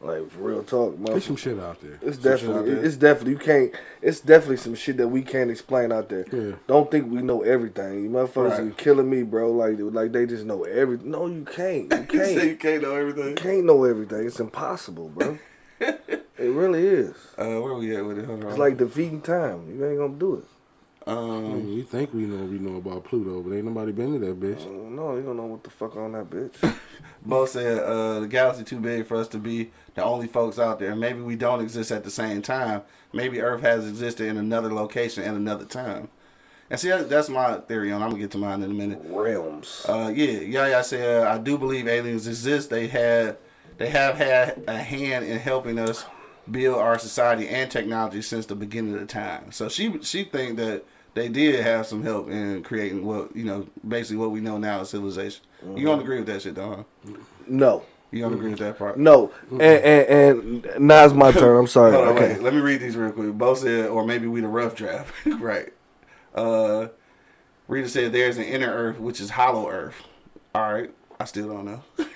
[0.00, 1.98] Like for real talk, There's some shit out there.
[2.02, 2.84] It's Some shit out definitely, there.
[2.84, 3.72] it's definitely you can't.
[4.02, 6.26] It's definitely some shit that we can't explain out there.
[6.30, 6.56] Yeah.
[6.66, 8.04] Don't think we know everything.
[8.04, 8.60] You motherfuckers Right.
[8.60, 9.50] are killing me, bro.
[9.52, 11.10] Like, like they just know everything.
[11.10, 11.90] No, you can't.
[11.90, 12.44] You You say can't.
[12.50, 13.28] you can't know everything.
[13.30, 14.26] you can't know everything.
[14.26, 15.38] It's impossible, bro.
[15.80, 17.14] it really is.
[17.38, 18.26] Uh, where we at with it?
[18.26, 18.50] Hold on.
[18.50, 19.74] It's like defeating time.
[19.74, 20.44] You ain't gonna do it.
[21.06, 24.40] Um, we think we know we know about Pluto, but ain't nobody been to that
[24.40, 24.66] bitch.
[24.66, 26.76] Oh, no, you don't know what the fuck on that bitch.
[27.26, 30.78] Bo said, uh, the galaxy too big for us to be the only folks out
[30.78, 30.96] there.
[30.96, 32.82] Maybe we don't exist at the same time.
[33.12, 36.08] Maybe Earth has existed in another location at another time.
[36.70, 38.02] And see, that's my theory on.
[38.02, 39.02] I'm gonna get to mine in a minute.
[39.04, 39.84] Realms.
[39.86, 40.78] Uh, yeah, yeah, yeah.
[40.78, 42.70] I said I do believe aliens exist.
[42.70, 43.36] They had,
[43.76, 46.06] they have had a hand in helping us
[46.50, 49.52] build our society and technology since the beginning of the time.
[49.52, 53.66] So she she think that they did have some help in creating what you know,
[53.86, 55.42] basically what we know now as civilization.
[55.74, 56.84] You don't agree with that shit, though?
[57.06, 57.12] Huh?
[57.46, 57.84] No.
[58.10, 58.96] You don't agree with that part?
[58.96, 61.58] No, and, and and now it's my turn.
[61.58, 61.96] I'm sorry.
[61.96, 62.34] On, okay.
[62.34, 62.42] wait.
[62.42, 63.32] Let me read these real quick.
[63.32, 65.12] Bo said, or maybe we the rough draft.
[65.26, 65.72] right.
[66.32, 66.88] Uh,
[67.66, 69.96] Rita said, there's an inner earth, which is hollow earth.
[70.54, 70.92] All right.
[71.18, 71.82] I still don't know.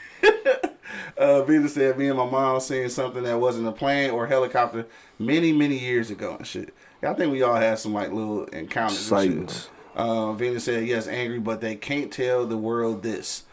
[1.18, 4.87] uh, Vita said, me and my mom seen something that wasn't a plane or helicopter
[5.18, 6.74] many, many years ago and shit.
[7.02, 8.98] Yeah, I think we all had some like little encounters.
[8.98, 9.70] and Sightings.
[9.94, 13.44] Uh, Venus said, yes, angry, but they can't tell the world this.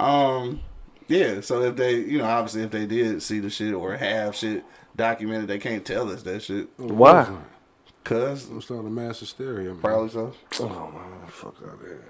[0.00, 0.60] Um,
[1.08, 4.34] yeah, so if they, you know, obviously if they did see the shit or have
[4.34, 4.64] shit
[4.96, 6.68] documented, they can't tell us that shit.
[6.78, 7.30] Why?
[8.04, 9.68] Cause I'm starting a mass hysteria.
[9.70, 9.80] Man.
[9.80, 10.32] probably so.
[10.60, 12.02] Oh man, fuck out there.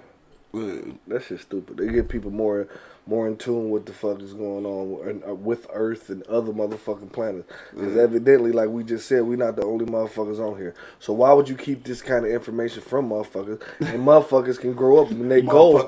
[0.55, 1.77] Uh, That shit's stupid.
[1.77, 2.67] They get people more
[3.05, 6.53] more in tune with the fuck is going on and, uh, with Earth and other
[6.53, 7.51] motherfucking planets.
[7.73, 10.73] Because evidently, like we just said, we're not the only motherfuckers on here.
[10.99, 13.61] So why would you keep this kind of information from motherfuckers?
[13.79, 15.87] And motherfuckers can grow up and they go.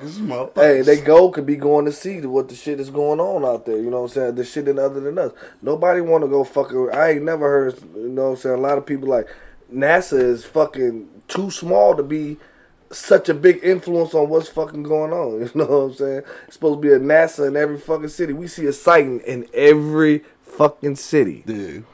[0.55, 3.65] Hey, they go could be going to see what the shit is going on out
[3.65, 3.77] there.
[3.77, 4.35] You know what I'm saying?
[4.35, 5.31] The shit in other than us.
[5.61, 6.89] Nobody want to go fucking.
[6.93, 7.81] I ain't never heard.
[7.95, 8.55] You know what I'm saying?
[8.55, 9.27] A lot of people like
[9.73, 12.37] NASA is fucking too small to be
[12.97, 15.25] such a big influence on what's fucking going on.
[15.45, 16.21] You know what I'm saying?
[16.45, 18.33] It's supposed to be a NASA in every fucking city.
[18.33, 21.43] We see a sighting in every fucking city.
[21.45, 21.85] Dude.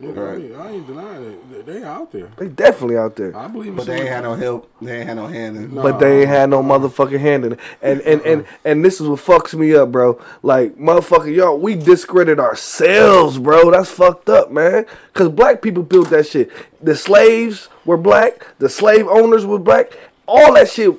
[0.00, 1.66] Yeah, I, mean, I ain't denying it.
[1.66, 2.28] They out there.
[2.36, 3.36] They definitely out there.
[3.36, 4.68] I believe in But they ain't had no help.
[4.82, 5.72] They ain't had no hand in.
[5.72, 5.82] No.
[5.82, 7.60] But they ain't had no motherfucking hand in it.
[7.80, 10.20] And and, and and this is what fucks me up, bro.
[10.42, 13.70] Like, motherfucker, y'all, we discredit ourselves, bro.
[13.70, 14.84] That's fucked up, man.
[15.12, 16.50] Cause black people built that shit.
[16.82, 19.92] The slaves were black, the slave owners were black,
[20.26, 20.94] all that shit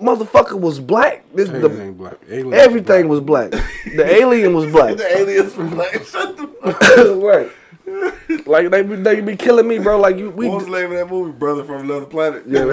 [0.00, 1.24] motherfucker was black.
[1.34, 2.14] This Alien the black.
[2.28, 3.52] Alien everything was black.
[3.96, 4.96] The alien was black.
[4.96, 5.92] The aliens from black.
[6.04, 6.98] shut the fuck.
[6.98, 7.22] Up.
[7.22, 8.46] right.
[8.46, 9.98] Like they be, they be killing me, bro.
[9.98, 11.32] Like you we What was the name of that movie?
[11.32, 12.42] Brother from another planet.
[12.46, 12.64] yeah,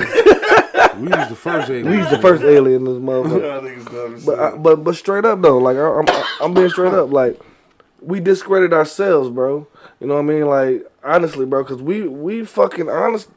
[0.97, 1.89] We was the first alien.
[1.89, 3.41] we was the first alien in this motherfucker.
[3.41, 6.05] Y'all niggas dumb But I, but but straight up though, like I, I'm
[6.41, 7.39] I'm being straight up, like
[8.01, 9.67] we discredit ourselves, bro.
[9.99, 10.45] You know what I mean?
[10.47, 13.29] Like honestly, bro, because we we fucking honest,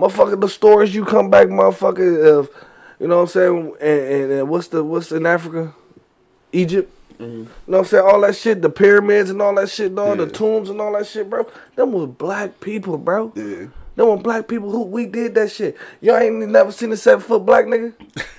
[0.00, 0.40] motherfucker.
[0.40, 2.38] The stories you come back, motherfucker.
[2.38, 2.50] Of
[2.98, 3.76] you know what I'm saying?
[3.80, 5.74] And, and, and what's the what's in Africa?
[6.52, 6.92] Egypt.
[7.14, 7.24] Mm-hmm.
[7.24, 8.04] You know what I'm saying?
[8.04, 11.06] All that shit, the pyramids and all that shit, dog, the tombs and all that
[11.06, 11.46] shit, bro.
[11.76, 13.32] Them was black people, bro.
[13.34, 13.66] Yeah.
[14.00, 15.76] Them were black people who we did that shit.
[16.00, 17.92] Y'all ain't never seen a seven foot black nigga?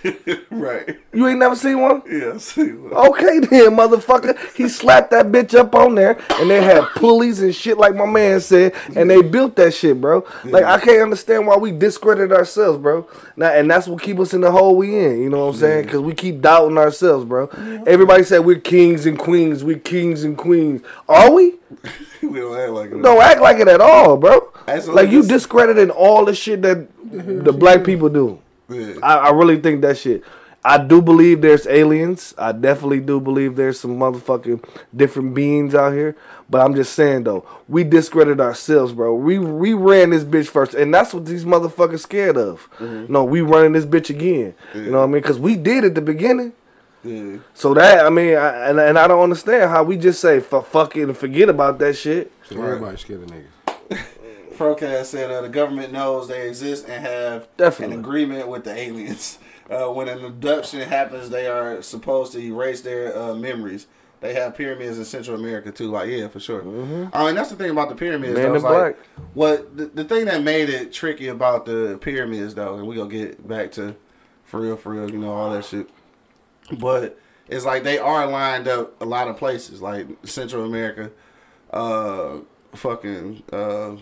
[0.49, 0.97] right.
[1.13, 2.01] You ain't never seen one?
[2.11, 2.31] Yeah.
[2.33, 4.35] I see what- Okay then, motherfucker.
[4.55, 8.07] He slapped that bitch up on there, and they had pulleys and shit, like my
[8.07, 10.25] man said, and they built that shit, bro.
[10.45, 13.07] Like I can't understand why we discredit ourselves, bro.
[13.35, 15.19] Now, and that's what keep us in the hole we in.
[15.21, 15.85] You know what I'm saying?
[15.85, 17.45] Because we keep doubting ourselves, bro.
[17.85, 19.63] Everybody said we're kings and queens.
[19.63, 20.81] We kings and queens.
[21.07, 21.53] Are we?
[22.21, 23.01] we don't act like it.
[23.01, 24.51] Don't act like it at all, bro.
[24.65, 27.43] That's Like you this- discrediting all the shit that mm-hmm.
[27.43, 28.39] the black people do.
[28.69, 28.95] Yeah.
[29.03, 30.23] I, I really think that shit.
[30.63, 32.35] I do believe there's aliens.
[32.37, 34.63] I definitely do believe there's some motherfucking
[34.95, 36.15] different beings out here.
[36.49, 39.15] But I'm just saying though, we discredit ourselves, bro.
[39.15, 42.69] We we ran this bitch first, and that's what these motherfuckers scared of.
[42.77, 43.11] Mm-hmm.
[43.11, 44.53] No, we running this bitch again.
[44.75, 45.21] You know what I mean?
[45.21, 46.53] Because we did at the beginning.
[47.03, 47.37] Yeah.
[47.53, 50.67] So that I mean, I, and and I don't understand how we just say fuck,
[50.67, 52.31] fuck it and forget about that shit.
[52.47, 54.07] So everybody scared of niggas.
[54.57, 57.95] Procast said uh, the government knows they exist and have Definitely.
[57.95, 59.37] an agreement with the aliens.
[59.69, 63.87] Uh, when an abduction happens, they are supposed to erase their uh, memories.
[64.19, 65.89] They have pyramids in Central America too.
[65.89, 66.61] Like, yeah, for sure.
[67.13, 68.37] I mean, that's the thing about the pyramids.
[68.37, 68.51] Mm-hmm.
[68.51, 68.99] Man though, in is like.
[69.33, 73.09] What the, the thing that made it tricky about the pyramids, though, and we gonna
[73.09, 73.95] get back to
[74.43, 75.89] for real, for real, you know, all that shit.
[76.79, 81.11] But it's like they are lined up a lot of places, like Central America,
[81.71, 82.37] uh,
[82.73, 83.95] fucking, uh,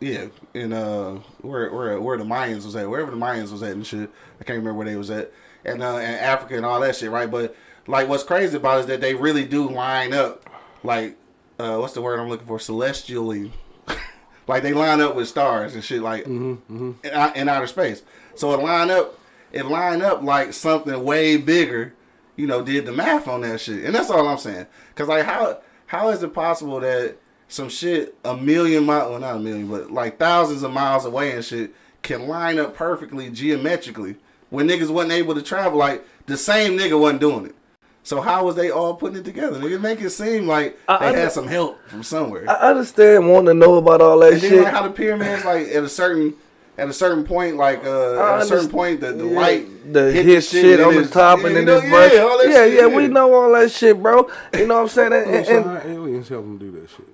[0.00, 3.72] yeah, in uh, where where where the Mayans was at, wherever the Mayans was at
[3.72, 4.10] and shit.
[4.40, 5.30] I can't remember where they was at,
[5.64, 7.30] and uh, and Africa and all that shit, right?
[7.30, 7.54] But
[7.86, 10.48] like, what's crazy about it is that they really do line up,
[10.82, 11.18] like,
[11.58, 12.58] uh, what's the word I'm looking for?
[12.58, 13.52] Celestially.
[14.46, 18.02] like they line up with stars and shit, like in, in outer space.
[18.36, 19.19] So it line up,
[19.52, 21.94] it line up like something way bigger.
[22.36, 24.66] You know, did the math on that shit, and that's all I'm saying.
[24.94, 27.16] Cause like, how how is it possible that
[27.48, 31.32] some shit a million miles, well not a million, but like thousands of miles away
[31.32, 34.16] and shit can line up perfectly geometrically
[34.48, 35.78] when niggas wasn't able to travel?
[35.78, 37.54] Like the same nigga wasn't doing it.
[38.02, 39.58] So how was they all putting it together?
[39.60, 42.48] Nigga, make it seem like I- they had some help from somewhere.
[42.48, 44.62] I understand wanting to know about all that And then shit.
[44.62, 46.32] like how the pyramids, like at a certain
[46.80, 50.10] at a certain point, like uh, at a certain point, the, the yeah, light the
[50.10, 52.12] hit hit, shit, and on the top and you then this verse.
[52.14, 54.30] yeah, all that yeah, shit, yeah, we know all that shit, bro.
[54.54, 55.12] You know what I'm saying?
[55.20, 57.08] And, and, so and- how aliens help them do that shit?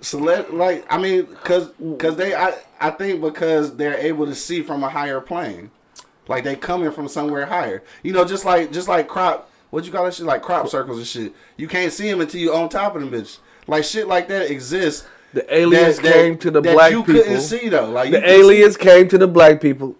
[0.00, 4.34] So let like I mean, cause cause they I I think because they're able to
[4.34, 5.70] see from a higher plane,
[6.26, 7.82] like they coming from somewhere higher.
[8.02, 10.98] You know, just like just like crop what you call that shit like crop circles
[10.98, 11.34] and shit.
[11.58, 13.38] You can't see them until you on top of them bitch.
[13.66, 15.06] Like shit like that exists.
[15.32, 17.22] The aliens that- came to the that black you people.
[17.22, 17.90] couldn't see though.
[17.90, 19.94] Like The couldn't see- aliens came to the black people,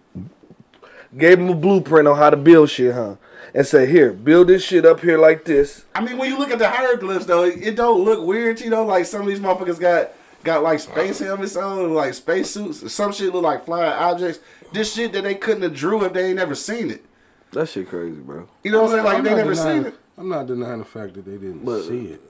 [1.16, 3.14] gave them a blueprint on how to build shit, huh?
[3.52, 6.50] And said, "Here, build this shit up here like this." I mean, when you look
[6.52, 8.84] at the hieroglyphs though, it, it don't look weird, you know.
[8.84, 10.10] Like some of these motherfuckers got
[10.44, 12.92] got like space helmets on, like space suits.
[12.92, 14.38] Some shit look like flying objects.
[14.72, 17.04] This shit that they couldn't have drew if they ain't never seen it.
[17.52, 18.48] That shit crazy, bro.
[18.62, 19.04] You know what I'm saying?
[19.04, 19.98] Like I'm they never denying- seen it.
[20.16, 22.20] I'm not denying the fact that they didn't But- see it.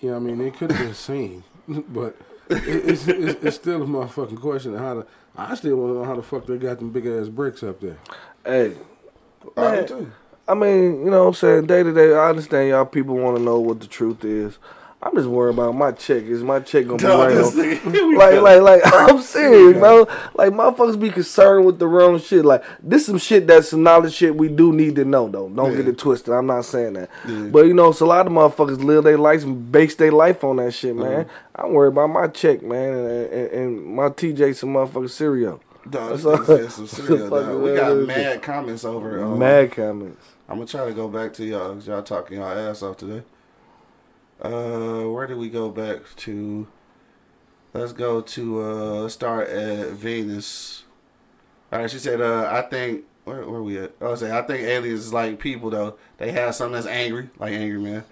[0.00, 0.46] You know what I mean?
[0.46, 1.42] It could have been seen,
[1.88, 2.16] but
[2.50, 5.06] it, it's, it's, it's still a motherfucking question how to.
[5.36, 7.80] I still want to know how the fuck they got them big ass bricks up
[7.80, 7.98] there.
[8.44, 8.74] Hey,
[9.56, 9.82] I Man.
[9.82, 10.12] do too.
[10.48, 11.66] I mean, you know what I'm saying?
[11.66, 14.58] Day to day, I understand y'all people want to know what the truth is.
[15.00, 16.24] I'm just worried about my check.
[16.24, 17.52] Is my check gonna be Dog, right on?
[17.52, 20.08] nigga- Like, like, like, I'm serious, bro.
[20.34, 22.44] Like, motherfuckers be concerned with the wrong shit.
[22.44, 25.48] Like, this some shit that's some knowledge shit we do need to know, though.
[25.48, 26.34] Don't get it twisted.
[26.34, 27.10] I'm not saying that.
[27.28, 27.42] Yeah.
[27.44, 30.42] But, you know, it's a lot of motherfuckers live their lives and base their life
[30.42, 31.26] on that shit, man.
[31.26, 31.60] Mm-hmm.
[31.66, 35.60] I'm worried about my check, man, and, and, and my TJ some motherfucking cereal.
[35.88, 37.62] Dog, That's this all- nigga said some cereal, dog.
[37.62, 39.22] We got mad comments over.
[39.22, 40.26] Um, Mad comments.
[40.48, 41.74] I'm gonna try to go back to y'all.
[41.74, 43.22] 'cause Y'all talking y'all ass off today.
[44.40, 46.68] Uh, where did we go back to?
[47.74, 50.84] Let's go to uh, start at Venus.
[51.72, 53.92] All right, she said, uh, I think where where we at?
[54.00, 55.96] I was saying I think aliens is like people though.
[56.16, 58.04] They have something that's angry, like angry man.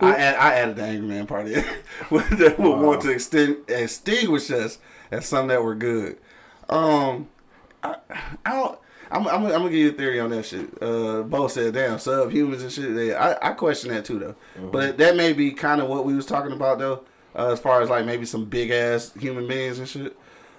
[0.00, 1.52] I add, I added the angry man part in
[2.10, 4.78] that would want to extend extinguish us
[5.10, 6.18] as something that were good.
[6.68, 7.28] Um,
[7.82, 7.96] I,
[8.44, 8.78] I don't.
[9.14, 10.70] I'm, I'm, I'm gonna give you a theory on that shit.
[10.82, 14.34] Uh, Bo said, "Damn, subhumans and shit." They, I, I question that too, though.
[14.70, 17.04] But that may be kind of what we was talking about, though,
[17.36, 20.16] uh, as far as like maybe some big ass human beings and shit.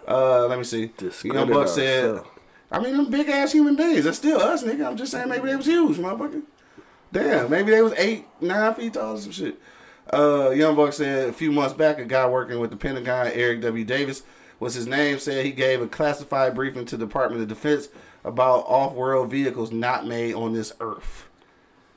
[0.07, 0.79] Uh, let me see.
[0.79, 2.29] Young Discredit Buck said, ourselves.
[2.71, 4.05] "I mean, them big ass human beings.
[4.05, 4.87] That's still us, nigga.
[4.87, 6.43] I'm just saying maybe they was huge, motherfucker.
[7.11, 9.59] Damn, maybe they was eight, nine feet tall or some shit."
[10.13, 13.61] Uh, Young Buck said a few months back, a guy working with the Pentagon, Eric
[13.61, 13.83] W.
[13.83, 14.23] Davis,
[14.59, 17.89] was his name, said he gave a classified briefing to the Department of Defense
[18.25, 21.29] about off-world vehicles not made on this Earth.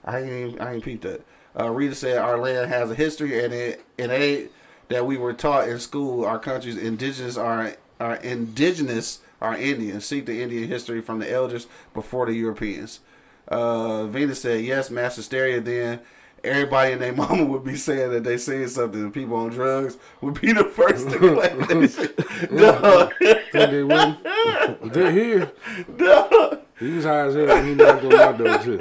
[0.05, 1.23] I ain't even, I ain't peeped that.
[1.59, 4.53] Uh, Rita said our land has a history, and it it ain't
[4.89, 6.25] that we were taught in school.
[6.25, 10.05] Our country's indigenous are are indigenous are Indians.
[10.05, 13.01] Seek the Indian history from the elders before the Europeans.
[13.49, 15.61] Uh, Venus said yes, mass hysteria.
[15.61, 16.01] Then
[16.45, 19.11] everybody and their mama would be saying that they seen something.
[19.13, 21.91] People on drugs would be the first to claim that
[22.49, 22.57] shit.
[22.57, 23.15] Dog.
[23.53, 24.93] Think they wouldn't?
[24.93, 25.53] They're here.
[25.97, 26.61] Dog.
[26.79, 27.51] He was high as hell.
[27.51, 28.79] and He knocked on my door too.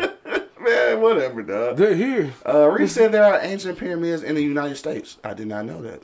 [0.60, 1.78] Man, whatever, dog.
[1.78, 2.34] They're here.
[2.46, 5.18] Uh, Reese said there are ancient pyramids in the United States.
[5.24, 6.04] I did not know that.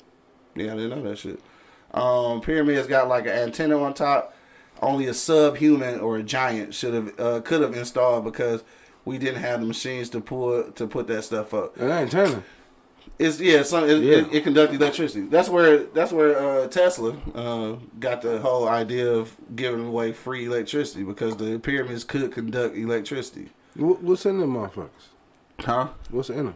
[0.55, 1.39] Yeah, I didn't know that shit.
[1.93, 4.33] Um, pyramids got like an antenna on top.
[4.81, 8.63] Only a subhuman or a giant should have uh, could have installed because
[9.05, 11.77] we didn't have the machines to pull to put that stuff up.
[11.77, 12.43] It ain't Tanner.
[13.19, 14.17] It's yeah, some it, Yeah.
[14.17, 15.27] it, it conducts electricity.
[15.27, 20.45] That's where that's where uh, Tesla uh, got the whole idea of giving away free
[20.45, 23.49] electricity because the pyramids could conduct electricity.
[23.75, 24.89] What's in them motherfuckers?
[25.59, 25.89] Huh?
[26.09, 26.55] What's in them?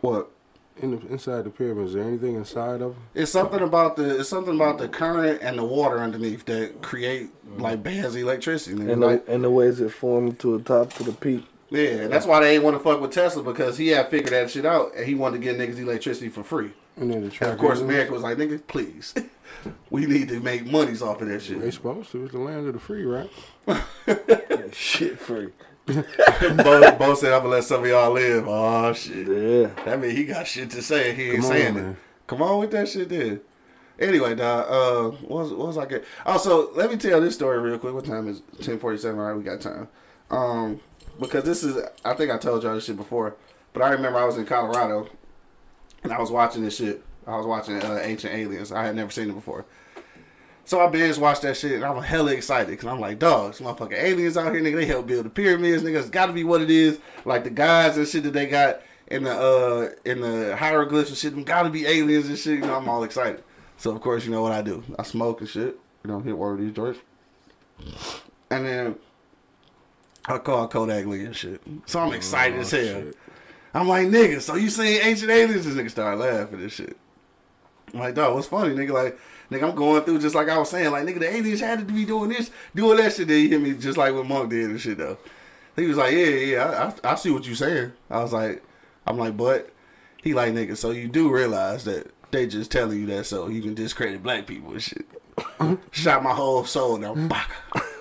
[0.00, 0.30] What?
[0.82, 2.96] In the, inside the pyramids, is there anything inside of them?
[3.14, 7.30] It's something about the it's something about the current and the water underneath that create
[7.56, 8.76] like bands of electricity.
[8.76, 8.92] nigga.
[8.92, 11.46] And the, Like, and the ways it formed to the top to the peak.
[11.70, 14.32] Yeah, and that's why they ain't want to fuck with Tesla because he had figured
[14.32, 16.72] that shit out and he wanted to get niggas electricity for free.
[16.96, 19.14] And then the And of course, America was like, nigga, please,
[19.90, 22.24] we need to make monies off of that shit." They supposed to.
[22.24, 23.30] It's the land of the free, right?
[24.72, 25.52] Shit free.
[25.86, 29.28] Bo, Bo said, "I'm gonna let some of y'all live." Oh shit.
[29.28, 29.70] Yeah.
[29.84, 31.10] That mean he got shit to say.
[31.10, 31.80] and He ain't Come on, saying it.
[31.80, 31.96] man.
[32.26, 33.40] Come on with that shit, then.
[33.98, 34.66] Anyway, dog.
[34.68, 36.04] Uh, what was, what was I get?
[36.24, 37.94] Also, let me tell this story real quick.
[37.94, 39.20] What time is ten forty seven?
[39.20, 39.88] All right, we got time.
[40.30, 40.80] Um,
[41.18, 43.36] because this is, I think I told y'all this shit before,
[43.72, 45.08] but I remember I was in Colorado,
[46.02, 47.02] and I was watching this shit.
[47.26, 48.72] I was watching uh, Ancient Aliens.
[48.72, 49.64] I had never seen it before.
[50.64, 53.68] So I binge watched that shit, and I'm hella excited because I'm like, dog, some
[53.68, 54.76] motherfucking aliens out here, nigga.
[54.76, 56.00] They help build the pyramids, nigga.
[56.00, 56.98] It's got to be what it is.
[57.24, 61.18] Like the guys and shit that they got in the uh in the hieroglyphs and
[61.18, 62.58] shit, them got to be aliens and shit.
[62.58, 63.44] You know, I'm all excited.
[63.76, 64.82] So of course, you know what I do?
[64.98, 65.78] I smoke and shit.
[66.04, 66.98] You know, hit one of these joints,
[68.50, 68.96] and then
[70.28, 71.60] I call Kodak Lee and shit.
[71.86, 73.02] So I'm excited as oh, hell.
[73.02, 73.16] shit.
[73.74, 75.64] I'm like, nigga, so you seen ancient aliens?
[75.66, 76.96] This nigga started laughing and shit.
[77.92, 78.90] I'm like, dog, what's funny, nigga?
[78.90, 79.18] Like,
[79.50, 81.84] nigga, I'm going through just like I was saying, like, nigga, the aliens had to
[81.84, 83.28] be doing this, doing that shit.
[83.28, 85.18] Then he hit me just like what Monk did and shit, though.
[85.76, 87.92] He was like, yeah, yeah, I, I, I see what you saying.
[88.10, 88.64] I was like,
[89.06, 89.70] I'm like, but
[90.22, 93.62] he like, nigga, so you do realize that they just telling you that so you
[93.62, 95.06] can discredit black people and shit.
[95.90, 97.30] Shot my whole soul down.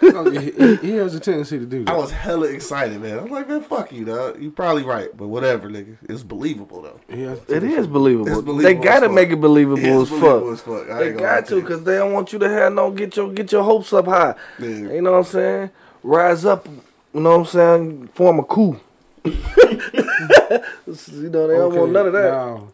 [0.02, 0.32] Baka.
[0.42, 1.94] He, he- he has a tendency to do that.
[1.94, 3.20] I was hella excited, man.
[3.20, 4.42] I was like, man, fuck you, dog.
[4.42, 5.98] You probably right, but whatever, nigga.
[6.04, 7.00] It's believable though.
[7.14, 8.42] He has a It believable.
[8.58, 10.44] They gotta make it believable It's as fuck.
[10.44, 10.90] as fuck.
[10.90, 12.92] I They ain't gonna lie got to because they don't want you to have no
[12.92, 14.36] get your get your hopes up high.
[14.60, 14.68] Yeah.
[14.68, 15.70] You know what I'm saying?
[16.04, 16.68] Rise up.
[17.14, 18.08] You know what I'm saying?
[18.14, 18.80] Form a coup.
[19.26, 19.32] you
[21.30, 22.32] know they don't want none of that.
[22.32, 22.68] Now,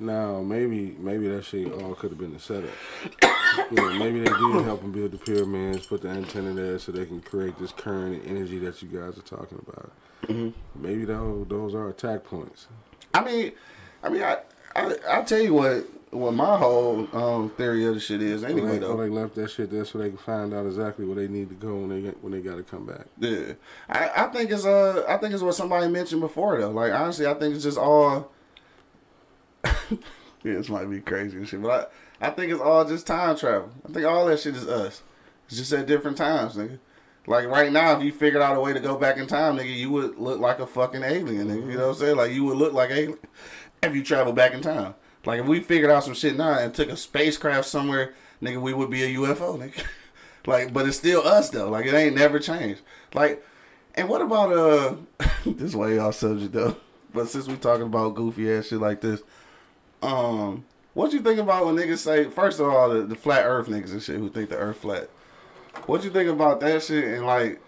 [0.00, 2.70] now maybe maybe that shit all could have been the setup.
[3.70, 6.92] you know, maybe they did help them build the pyramids, put the antenna there so
[6.92, 9.92] they can create this current and energy that you guys are talking about.
[10.22, 10.82] Mm-hmm.
[10.82, 12.68] Maybe those those are attack points.
[13.14, 13.52] I mean,
[14.02, 14.38] I mean, I,
[14.76, 18.72] I, I tell you what, what my whole um, theory of the shit is anyway,
[18.72, 18.96] they, though.
[18.96, 21.54] they left that shit there so they can find out exactly where they need to
[21.54, 23.06] go when they when they got to come back.
[23.18, 23.54] Yeah,
[23.88, 26.70] I, I think it's uh, I think it's what somebody mentioned before though.
[26.70, 28.32] Like honestly, I think it's just all.
[30.44, 33.36] yeah, this might be crazy and shit, but I, I think it's all just time
[33.36, 33.70] travel.
[33.88, 35.02] I think all that shit is us.
[35.46, 36.78] It's just at different times, nigga.
[37.26, 39.74] Like right now, if you figured out a way to go back in time, nigga,
[39.74, 41.70] you would look like a fucking alien, nigga.
[41.70, 42.16] You know what I'm saying?
[42.16, 43.18] Like you would look like alien
[43.82, 44.94] if you travel back in time.
[45.26, 48.72] Like if we figured out some shit now and took a spacecraft somewhere, nigga, we
[48.72, 49.84] would be a UFO, nigga.
[50.46, 51.68] like, but it's still us though.
[51.68, 52.80] Like it ain't never changed.
[53.12, 53.44] Like,
[53.94, 54.94] and what about uh,
[55.46, 56.76] this way off subject though.
[57.12, 59.22] But since we talking about goofy ass shit like this,
[60.02, 62.24] um, what you think about when niggas say?
[62.24, 65.08] First of all, the, the flat Earth niggas and shit who think the Earth flat.
[65.86, 67.04] What you think about that shit?
[67.04, 67.60] And like,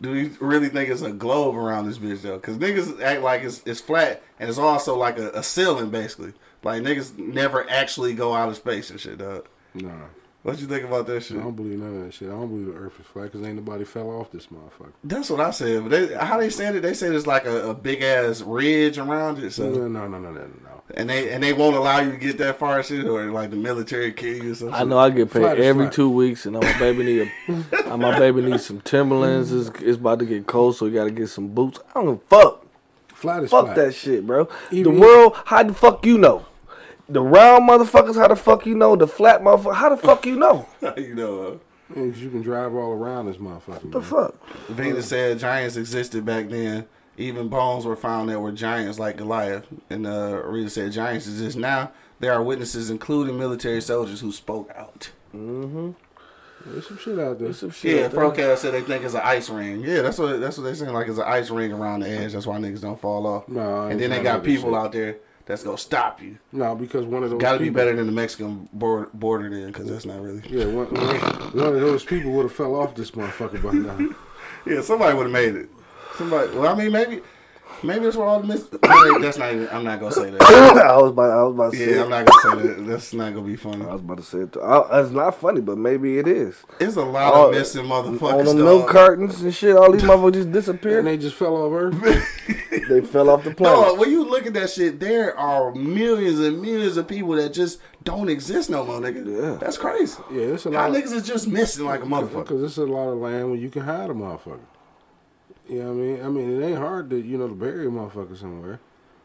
[0.00, 2.36] do you really think it's a globe around this bitch though?
[2.36, 6.32] Because niggas act like it's it's flat and it's also like a, a ceiling basically.
[6.62, 9.46] Like niggas never actually go out of space and shit, dog.
[9.74, 10.06] Nah,
[10.44, 11.38] What you think about that shit?
[11.38, 12.28] I don't believe none of that shit.
[12.28, 14.92] I don't believe the Earth is flat because ain't nobody fell off this motherfucker.
[15.02, 15.82] That's what I said.
[15.82, 16.82] But they, how they said it?
[16.82, 19.52] They said it's like a, a big ass ridge around it.
[19.52, 20.82] So No, no, no, no, no, no.
[20.98, 23.48] and they and they won't allow you to get that far and shit, or like
[23.48, 24.74] the military kill you or something.
[24.74, 27.32] I know I get paid Flat every two weeks, and my baby need
[27.88, 29.50] a, my baby needs some Timberlands.
[29.50, 31.80] It's, it's about to get cold, so we got to get some boots.
[31.88, 32.66] I don't give a fuck.
[33.08, 33.76] Flat is Fuck flat.
[33.76, 34.46] that shit, bro.
[34.70, 36.44] Even- the world, how the fuck you know?
[37.08, 38.96] The round motherfuckers, how the fuck you know?
[38.96, 40.66] The flat motherfucker, how the fuck you know?
[40.96, 41.42] you know.
[41.42, 41.56] Uh,
[41.94, 43.92] Yeah, 'cause you can drive all around this motherfucker.
[43.92, 44.02] The man.
[44.08, 44.34] fuck?
[44.68, 46.86] Venus said giants existed back then.
[47.18, 49.66] Even bones were found that were giants like Goliath.
[49.90, 51.92] And uh, Rita said giants exist now.
[52.20, 55.10] There are witnesses, including military soldiers, who spoke out.
[55.36, 55.94] Mhm.
[56.66, 57.52] There's some shit out there.
[57.52, 57.96] Some shit.
[58.00, 58.12] Yeah, out.
[58.12, 59.82] Procast said they think it's an ice ring.
[59.82, 60.94] Yeah, that's what that's what they saying.
[60.94, 62.32] Like it's an ice ring around the edge.
[62.32, 63.46] That's why niggas don't fall off.
[63.48, 64.78] No, I and then they got people shit.
[64.78, 65.16] out there
[65.46, 66.38] that's gonna stop you.
[66.52, 69.66] No, because one of those Got to be better than the Mexican border, border then,
[69.68, 70.42] because that's not really.
[70.48, 71.16] Yeah, one, one,
[71.52, 74.14] one of those people would have fell off this motherfucker by now.
[74.66, 75.68] Yeah, somebody would have made it.
[76.16, 76.56] Somebody.
[76.56, 77.20] Well, I mean, maybe,
[77.84, 78.64] maybe that's where all the mis-
[79.20, 79.52] that's not.
[79.54, 80.42] Even, I'm not gonna say that.
[80.86, 81.94] I was about, I was about to say.
[81.96, 82.86] Yeah, I'm not gonna say that.
[82.86, 83.84] That's not gonna be funny.
[83.84, 84.52] I was about to say it.
[84.52, 84.60] Too.
[84.62, 86.56] I, it's not funny, but maybe it is.
[86.80, 88.44] It's a lot Oh, of missing On motherfuckers.
[88.46, 88.64] them dog.
[88.64, 90.98] milk cartons and shit, all these motherfuckers just disappeared.
[91.00, 92.28] and they just fell off Earth.
[92.88, 96.60] they fell off the No, when you look at that shit, there are millions and
[96.60, 99.24] millions of people that just don't exist no more, nigga.
[99.26, 99.56] Yeah.
[99.58, 100.20] That's crazy.
[100.30, 100.98] Yeah, it's a How lot.
[100.98, 102.42] niggas is just missing like a motherfucker.
[102.44, 104.58] Because it's a lot of land where you can hide a motherfucker.
[105.68, 106.24] You know what I mean?
[106.24, 108.80] I mean, it ain't hard to you know to bury a motherfucker somewhere.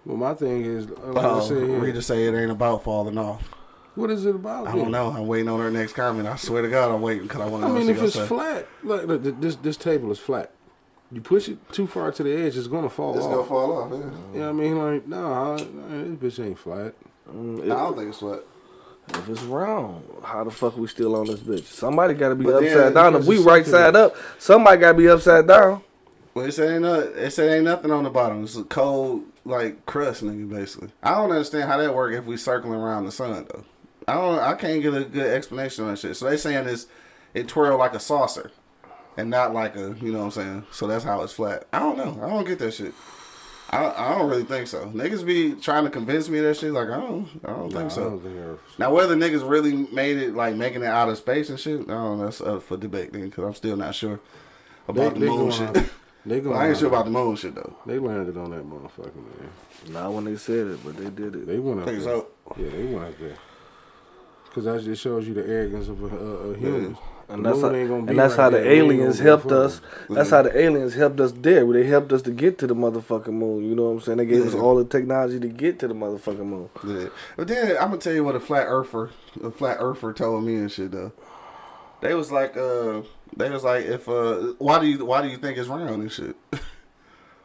[0.06, 3.18] But my thing is, like I Oh, said here, Rita say it ain't about falling
[3.18, 3.50] off.
[3.96, 4.68] what is it about?
[4.68, 4.84] I then?
[4.84, 5.10] don't know.
[5.12, 6.28] I'm waiting on her next comment.
[6.28, 8.26] I swear to God, I'm waiting because I want to know mean, if it's say.
[8.26, 10.52] flat, like look, this this table is flat.
[11.12, 13.32] You push it too far to the edge, it's gonna fall It's off.
[13.32, 13.92] It's gonna fall off.
[13.92, 13.98] Yeah.
[13.98, 14.78] You know what I mean?
[14.78, 16.94] Like, no, this bitch ain't flat.
[17.30, 18.42] Mm, I don't think it's flat.
[19.10, 21.66] if it's round, how the fuck we still on this bitch?
[21.66, 23.16] Somebody got to be But then upside down.
[23.16, 25.82] If we right side up, somebody got to be upside down.
[26.40, 28.46] Well, it said ain't no, it ain't nothing on the bottom.
[28.46, 30.50] It's a cold like crust, nigga.
[30.50, 33.66] Basically, I don't understand how that work if we circling around the sun though.
[34.08, 34.40] I don't.
[34.40, 36.16] I can't get a good explanation on that shit.
[36.16, 36.88] So they saying this,
[37.34, 38.52] it twirl like a saucer,
[39.18, 39.98] and not like a.
[40.00, 40.66] You know what I'm saying?
[40.72, 41.68] So that's how it's flat.
[41.74, 42.18] I don't know.
[42.24, 42.94] I don't get that shit.
[43.70, 44.86] I I don't really think so.
[44.86, 46.72] Niggas be trying to convince me that shit.
[46.72, 47.28] Like I don't.
[47.44, 48.12] I don't think so.
[48.12, 51.60] Don't think Now, whether niggas really made it, like making it out of space and
[51.60, 52.24] shit, I don't know.
[52.24, 54.22] That's up for debate, then, because I'm still not sure
[54.88, 55.90] about they the moon shit.
[56.32, 57.76] out- They going I ain't sure about the moon shit though.
[57.86, 59.50] They landed on that motherfucker, man.
[59.94, 61.48] Not when they said it, but they did it.
[61.48, 62.16] They went up think there.
[62.16, 62.28] so.
[62.58, 63.36] Yeah, they went up there.
[64.46, 66.98] Because that just shows you the arrogance of uh, uh, humans.
[67.32, 68.72] And that's how, moon ain't gonna be and that's right how the there.
[68.72, 69.66] Aliens gonna go helped further.
[69.66, 69.82] us.
[70.10, 71.72] That's how the aliens helped us there.
[71.72, 73.64] They helped us to get to the motherfucking moon.
[73.70, 74.18] You know what I'm saying?
[74.18, 76.70] They gave us all the technology to get to the motherfucking moon.
[76.88, 77.10] Yeah.
[77.38, 79.12] But then I'm gonna tell you what a flat earther,
[79.44, 81.12] a flat earther told me and shit though.
[82.02, 83.02] They was like, uh,
[83.36, 86.12] they was like, if uh, why do you why do you think it's round and
[86.12, 86.36] shit?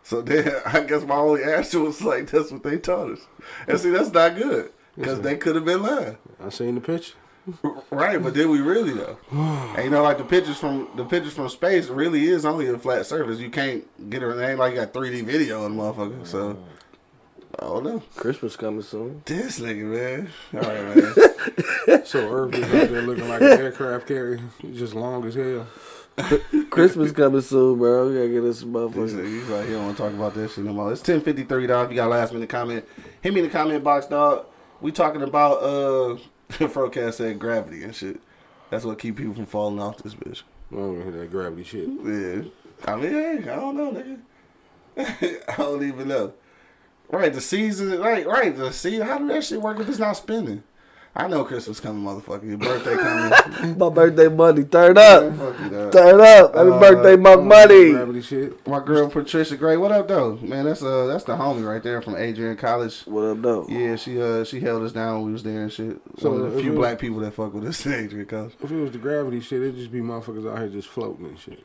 [0.03, 3.21] so then I guess my only answer was like, that's what they taught us.
[3.67, 6.19] And see, that's not good because they could have been lying.
[6.43, 7.15] I seen the picture.
[7.91, 9.19] Right, but did we really though?
[9.31, 12.79] and you know, like the pictures from the pictures from space really is only a
[12.79, 13.39] flat surface.
[13.39, 14.27] You can't get it.
[14.27, 16.27] It ain't like you got 3D video on the motherfucker.
[16.27, 16.57] So
[17.59, 18.03] I don't know.
[18.17, 19.23] Christmas coming soon.
[19.25, 20.31] This nigga, man.
[20.55, 21.15] All right, man.
[22.05, 24.41] So Earth is out there looking like an aircraft carrier,
[24.73, 25.67] just long as hell.
[26.71, 28.09] Christmas coming soon, bro.
[28.09, 29.11] We gotta get us some This motherfuckers.
[29.13, 30.93] nigga, He's like, he don't want to talk about that shit no more.
[30.93, 31.87] It's ten fifty three, dog.
[31.87, 32.87] If you got a last minute comment,
[33.21, 34.47] hit me in the comment box, dog.
[34.81, 36.17] We talking about uh,
[36.53, 38.21] Frocast said gravity and shit.
[38.71, 40.43] That's what keep people from falling off this bitch.
[40.73, 41.89] I don't hear that gravity shit.
[41.89, 42.43] Yeah.
[42.87, 45.41] I mean, hey, I don't know, nigga.
[45.49, 46.33] I don't even know.
[47.15, 49.07] Right, the season, right, right, the season.
[49.07, 50.63] How do that shit work if it's not spending?
[51.17, 52.43] I know Christmas coming, motherfucker.
[52.49, 53.79] Your birthday coming.
[53.79, 54.65] My birthday money.
[54.65, 55.33] Turn up.
[55.37, 55.93] Fuck.
[55.93, 56.55] Turn up.
[56.57, 57.93] Happy Uh, birthday, Monk Money.
[57.93, 58.67] Gravity shit.
[58.67, 60.35] My girl Patricia Gray, what up though?
[60.43, 63.03] Man, that's uh that's the homie right there from Adrian College.
[63.03, 63.67] What up, though?
[63.69, 66.01] Yeah, she uh she held us down when we was there and shit.
[66.19, 68.55] So, One of the few it- black people that fuck with us in Adrian College.
[68.61, 71.39] If it was the gravity shit, it'd just be motherfuckers out here just floating and
[71.39, 71.65] shit.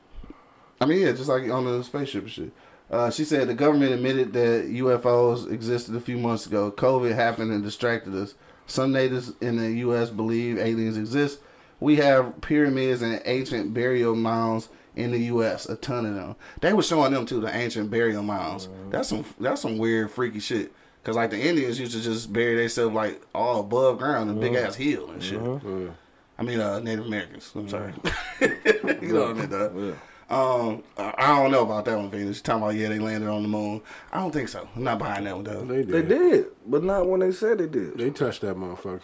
[0.80, 2.52] I mean, yeah, just like on the spaceship and shit.
[2.92, 6.72] Uh, she said the government admitted that UFOs existed a few months ago.
[6.72, 8.34] COVID happened and distracted us.
[8.66, 10.10] Some natives in the U.S.
[10.10, 11.40] believe aliens exist.
[11.80, 15.68] We have pyramids and ancient burial mounds in the U.S.
[15.68, 16.36] A ton of them.
[16.62, 18.70] They were showing them too, the ancient burial mounds.
[18.90, 20.74] That's some that's some weird freaky shit.
[21.04, 24.56] Cause like the Indians used to just bury themselves like all above ground in big
[24.56, 25.42] ass hill and shit.
[25.42, 25.90] Yeah.
[26.38, 27.52] I mean, uh, Native Americans.
[27.56, 27.94] I'm sorry.
[28.42, 29.96] you know what I mean, dog?
[30.30, 32.38] Um, I I don't know about that one, Venus.
[32.38, 33.82] You talking about yeah, they landed on the moon?
[34.12, 34.68] I don't think so.
[34.76, 35.66] I'm not buying that one, though.
[35.66, 35.90] They did.
[35.90, 37.98] They did, but not when they said they did.
[37.98, 39.02] They touched that motherfucker.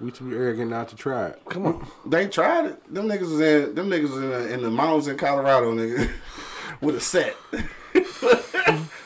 [0.00, 1.40] We too arrogant not to try it.
[1.48, 1.86] Come on.
[2.04, 2.92] They tried it.
[2.92, 6.10] Them niggas was in them niggas was in the, in the mountains in Colorado, nigga,
[6.80, 7.36] with a set,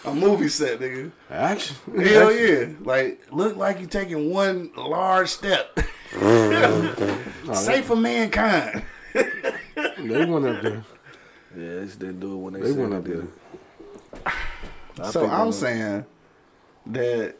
[0.06, 1.12] a movie set, nigga.
[1.30, 1.76] Action.
[1.94, 2.68] Hell yeah!
[2.80, 5.78] Like look like you taking one large step.
[7.52, 8.82] Safe for mankind.
[9.12, 10.84] They went up there.
[11.58, 13.28] Yeah, they just didn't do it when they, They said went they up did.
[14.24, 14.32] there.
[15.00, 16.04] I so I'm they- saying
[16.86, 17.36] that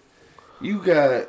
[0.61, 1.29] you got.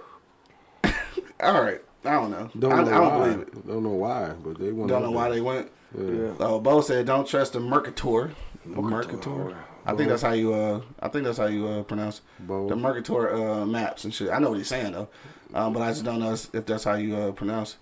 [1.42, 2.50] all right, I don't know.
[2.58, 3.26] Don't I, know I don't why.
[3.28, 3.68] believe it.
[3.68, 4.90] Don't know why, but they went.
[4.90, 5.34] Don't up know why there.
[5.36, 5.72] they went.
[5.98, 6.34] Yeah.
[6.40, 8.32] Oh, Bo said, "Don't trust the Mercator."
[8.66, 9.56] Mercator.
[9.86, 10.54] I think that's how you.
[10.54, 12.68] Uh, I think that's how you uh, pronounce Bo.
[12.70, 14.30] the Mercator uh, maps and shit.
[14.30, 15.10] I know what he's saying though,
[15.54, 17.78] um, but I just don't know if that's how you uh, pronounce.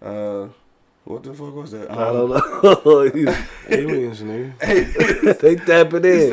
[0.00, 0.48] Uh,
[1.10, 1.90] what the fuck was that?
[1.90, 3.02] I don't know.
[3.68, 5.24] Aliens, nigga.
[5.24, 5.32] know.
[5.40, 6.30] they tapping in.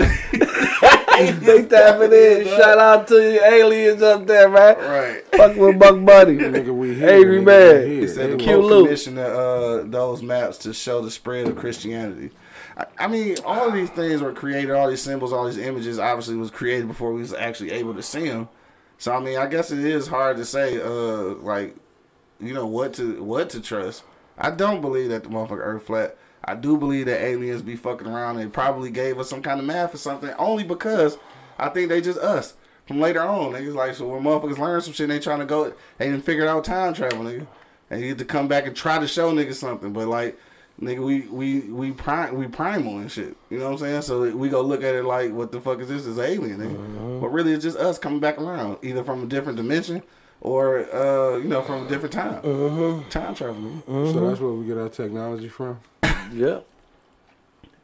[1.39, 2.45] they tapping in.
[2.45, 4.77] Shout out to you aliens up there, man.
[4.77, 5.23] right.
[5.35, 6.37] Fuck with Buck Buddy.
[6.37, 7.09] nigga, we here.
[7.09, 7.83] Angry nigga, man.
[7.83, 8.07] we He here.
[8.07, 9.03] said the Aliens.
[9.03, 12.29] Cute Pope uh, those maps to show the spread of Christianity.
[12.77, 14.71] I, I mean, all of these things were created.
[14.71, 18.03] All these symbols, all these images, obviously was created before we was actually able to
[18.03, 18.47] see them.
[18.99, 21.75] So I mean, I guess it is hard to say, uh, like,
[22.39, 24.03] you know, what to what to trust.
[24.37, 26.17] I don't believe that the motherfucker Earth flat.
[26.43, 29.65] I do believe that aliens be fucking around and probably gave us some kind of
[29.65, 31.17] math or something, only because
[31.57, 32.53] I think they just us.
[32.85, 35.73] From later on, niggas like so when motherfuckers learn some shit, they trying to go,
[35.97, 37.47] they didn't figure out time travel, nigga,
[37.89, 40.37] and you get to come back and try to show niggas something, but like.
[40.79, 43.35] Nigga, we we we prime we primal and shit.
[43.49, 44.01] You know what I'm saying?
[44.03, 46.05] So we go look at it like, what the fuck is this?
[46.05, 46.75] Is alien, nigga?
[46.75, 47.19] Mm-hmm.
[47.19, 50.03] But really, it's just us coming back around, either from a different dimension
[50.41, 52.41] or uh, you know, from a different time.
[53.09, 53.55] Time travel.
[53.55, 54.13] nigga.
[54.13, 55.79] So that's where we get our technology from.
[56.33, 56.59] Yeah.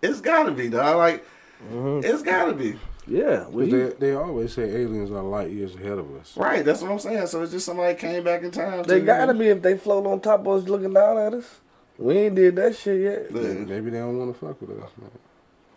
[0.02, 0.98] It's gotta be, dog.
[0.98, 1.26] Like,
[1.72, 2.78] it's gotta be.
[3.08, 6.38] Yeah, We, they, they always say aliens are light years ahead of us.
[6.38, 7.28] Right, that's what I'm saying.
[7.28, 8.84] So it's just somebody came back in time.
[8.84, 11.60] they to, gotta be if they float on top of us looking down at us.
[11.98, 13.34] We ain't did that shit yet.
[13.34, 15.12] Look, Maybe they don't want to fuck with us, man.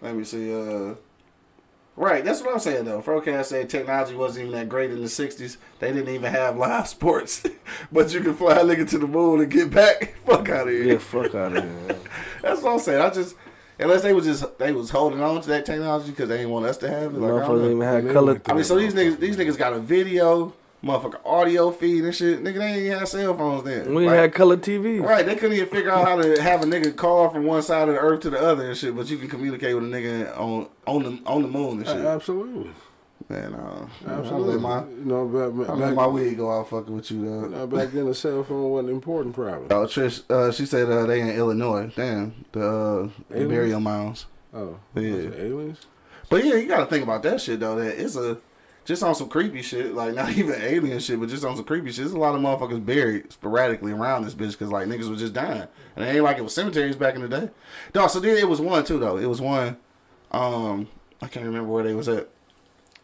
[0.01, 0.53] Let me see.
[0.53, 0.95] Uh,
[1.97, 3.03] right, that's what I'm saying though.
[3.03, 5.57] Frocast said technology wasn't even that great in the '60s.
[5.79, 7.45] They didn't even have live sports,
[7.93, 10.15] but you can fly a nigga to the moon and get back.
[10.27, 10.85] Fuck out of here.
[10.85, 11.97] Yeah, fuck out of here.
[12.43, 13.01] That's what I'm saying.
[13.01, 13.37] I just
[13.79, 16.67] unless they was just they was holding on to that technology because they didn't want
[16.67, 17.19] us to have it.
[17.19, 18.41] Like, I, don't even had They color.
[18.47, 20.53] I mean, so these niggas these niggas got a video,
[20.87, 22.43] motherfucker audio feed and shit.
[22.43, 23.95] Nigga, they ain't even have cell phones then.
[23.95, 25.03] We ain't Like, had color TV.
[25.03, 27.89] Right, they couldn't even figure out how to have a nigga call from one side
[27.89, 30.39] of the earth to the other and shit, but you can communicate with a nigga
[30.39, 32.05] on on the on the moon and Uh, shit.
[32.05, 32.71] absolutely.
[33.29, 34.53] Man, uh, Absolutely.
[34.53, 37.11] I let my you know, back, I back, let my wig go out fucking with
[37.11, 37.55] you, dog.
[37.55, 39.67] uh, back then, the cell phone wasn't important, probably.
[39.71, 41.91] Oh, Trish, uh, she said uh, they in Illinois.
[41.97, 44.27] Damn, the, uh, the burial mounds.
[44.55, 45.31] Oh, Yeah.
[45.35, 45.87] aliens?
[46.31, 47.77] But yeah, you gotta think about that shit though.
[47.77, 48.39] That it's a
[48.87, 51.91] just on some creepy shit, like not even alien shit, but just on some creepy
[51.91, 52.05] shit.
[52.05, 55.35] There's a lot of motherfuckers buried sporadically around this bitch because like niggas was just
[55.35, 55.67] dying,
[55.97, 57.51] and it ain't like it was cemeteries back in the day.
[57.93, 59.19] Dog, so then it was one too though.
[59.19, 59.77] It was one.
[60.31, 60.89] Um,
[61.21, 62.29] I can't remember where they was at,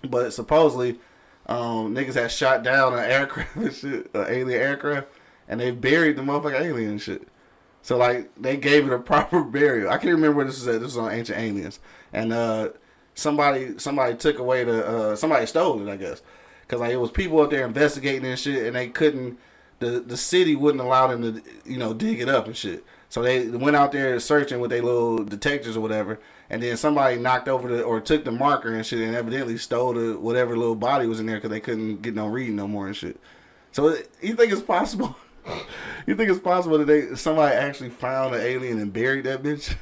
[0.02, 0.98] but supposedly,
[1.46, 5.08] um, niggas had shot down an aircraft and shit, an alien aircraft,
[5.48, 7.26] and they buried the motherfucking alien shit.
[7.82, 9.90] So like they gave it a proper burial.
[9.90, 10.80] I can't remember where this is at.
[10.80, 11.80] This is on Ancient Aliens,
[12.12, 12.68] and uh,
[13.14, 16.22] somebody somebody took away the uh, somebody stole it, I guess,
[16.62, 19.38] because like it was people up there investigating and shit, and they couldn't.
[19.78, 22.84] The the city wouldn't allow them to you know dig it up and shit.
[23.08, 27.16] So they went out there searching with their little detectors or whatever, and then somebody
[27.18, 30.76] knocked over the or took the marker and shit, and evidently stole the whatever little
[30.76, 33.20] body was in there because they couldn't get no reading no more and shit.
[33.72, 35.16] So you think it's possible?
[36.06, 39.76] you think it's possible that they somebody actually found an alien and buried that bitch?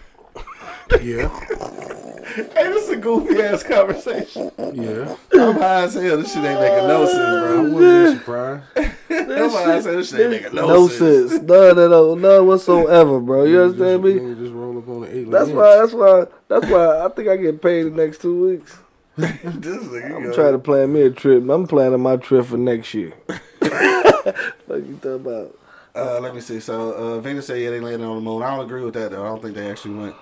[1.00, 1.28] Yeah,
[2.34, 4.50] hey, this is a goofy ass conversation.
[4.58, 5.16] yeah.
[5.32, 6.18] I'm high as hell.
[6.18, 7.42] This shit ain't making no sense, bro.
[7.42, 7.74] I bro.
[7.74, 8.64] wouldn't be surprised.
[9.10, 9.96] I'm high as hell.
[9.96, 11.00] This shit ain't making no, No sense.
[11.00, 11.42] No sense.
[11.42, 12.16] None at all.
[12.16, 13.44] None whatsoever, bro.
[13.44, 14.20] You understand just, me?
[14.20, 15.30] nigga Just roll up on the alien.
[15.30, 15.76] That's why.
[15.76, 16.26] That's why.
[16.48, 18.78] That's why I think I get paid the next two weeks.
[19.16, 20.32] this I'm yo.
[20.32, 21.48] trying to plan me a trip.
[21.48, 23.10] I'm planning my trip for next year.
[23.26, 25.58] what you talking about?
[25.94, 26.60] Uh, let me see.
[26.60, 28.42] So uh, Venus said yeah they landed on the moon.
[28.42, 29.24] I don't agree with that though.
[29.24, 30.16] I don't think they actually went.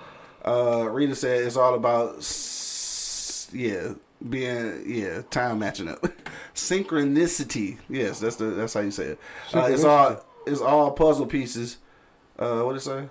[0.48, 3.92] Uh, Rita said it's all about s- yeah
[4.28, 6.02] being yeah time matching up
[6.54, 7.78] synchronicity.
[7.88, 9.18] Yes, that's the that's how you say it.
[9.52, 11.78] Uh, it's all it's all puzzle pieces.
[12.38, 13.08] Uh, what did it say?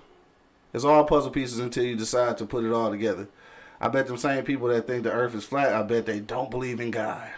[0.74, 3.28] It's all puzzle pieces until you decide to put it all together.
[3.80, 5.74] I bet them same people that think the Earth is flat.
[5.74, 7.30] I bet they don't believe in God.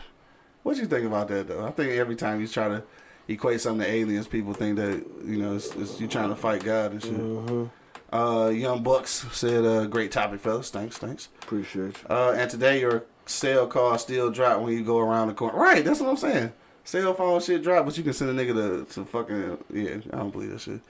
[0.64, 1.66] What do you think about that though?
[1.66, 2.84] I think every time you try to
[3.28, 6.64] equate something to aliens, people think that you know it's, it's, you trying to fight
[6.64, 7.70] God and shit.
[8.12, 10.70] Uh, Young Bucks said, uh, "Great topic, fellas.
[10.70, 12.10] Thanks, thanks." Appreciate you.
[12.10, 15.58] Uh, and today your cell call still drop when you go around the corner.
[15.58, 16.52] Right, that's what I'm saying.
[16.84, 18.54] Cell phone shit drop, but you can send a nigga
[18.88, 19.98] to, to fucking yeah.
[20.12, 20.82] I don't believe that shit.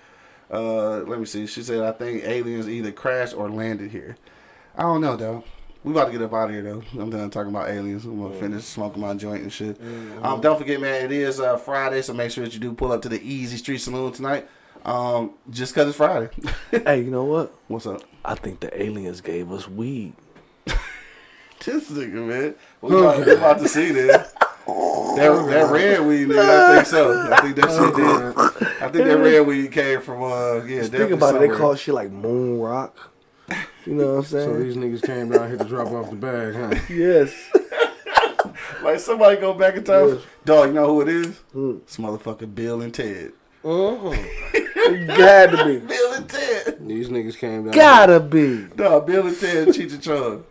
[0.52, 1.46] Uh, let me see.
[1.46, 4.16] She said, "I think aliens either crashed or landed here."
[4.78, 5.44] I don't know though.
[5.84, 6.84] We about to get up out of here though.
[7.02, 8.06] I'm done talking about aliens.
[8.06, 9.80] I'm gonna finish smoking my joint and shit.
[10.22, 12.92] Um, don't forget, man, it is uh, Friday, so make sure that you do pull
[12.92, 14.48] up to the Easy Street Saloon tonight.
[14.86, 16.30] Um, just cause it's Friday.
[16.72, 17.54] Hey, you know what?
[17.68, 18.02] What's up?
[18.24, 20.14] I think the aliens gave us weed.
[21.66, 22.56] This nigga, man.
[22.82, 24.32] We about, we about to see this.
[24.36, 27.30] That, that red weed, nigga, I think so.
[27.32, 28.82] I think that shit did.
[28.82, 31.40] I think that red weed came from, uh, yeah, Think definitely about it.
[31.42, 33.12] They call shit like moon rock.
[33.86, 34.50] You know what I'm saying?
[34.50, 36.80] So these niggas came down here to drop off the bag, huh?
[36.94, 37.34] yes.
[38.82, 40.08] Like, somebody go back in time.
[40.08, 40.22] Yes.
[40.46, 41.40] Dog, you know who it is?
[41.52, 41.82] Who?
[41.84, 43.34] It's motherfucking Bill and Ted.
[43.64, 44.69] It
[45.08, 45.78] Gotta be.
[45.86, 46.88] Bill and Ted.
[46.88, 47.74] These niggas came down.
[47.74, 48.68] Gotta be.
[48.76, 50.44] No, Bill and Ted, Cheech and Chong.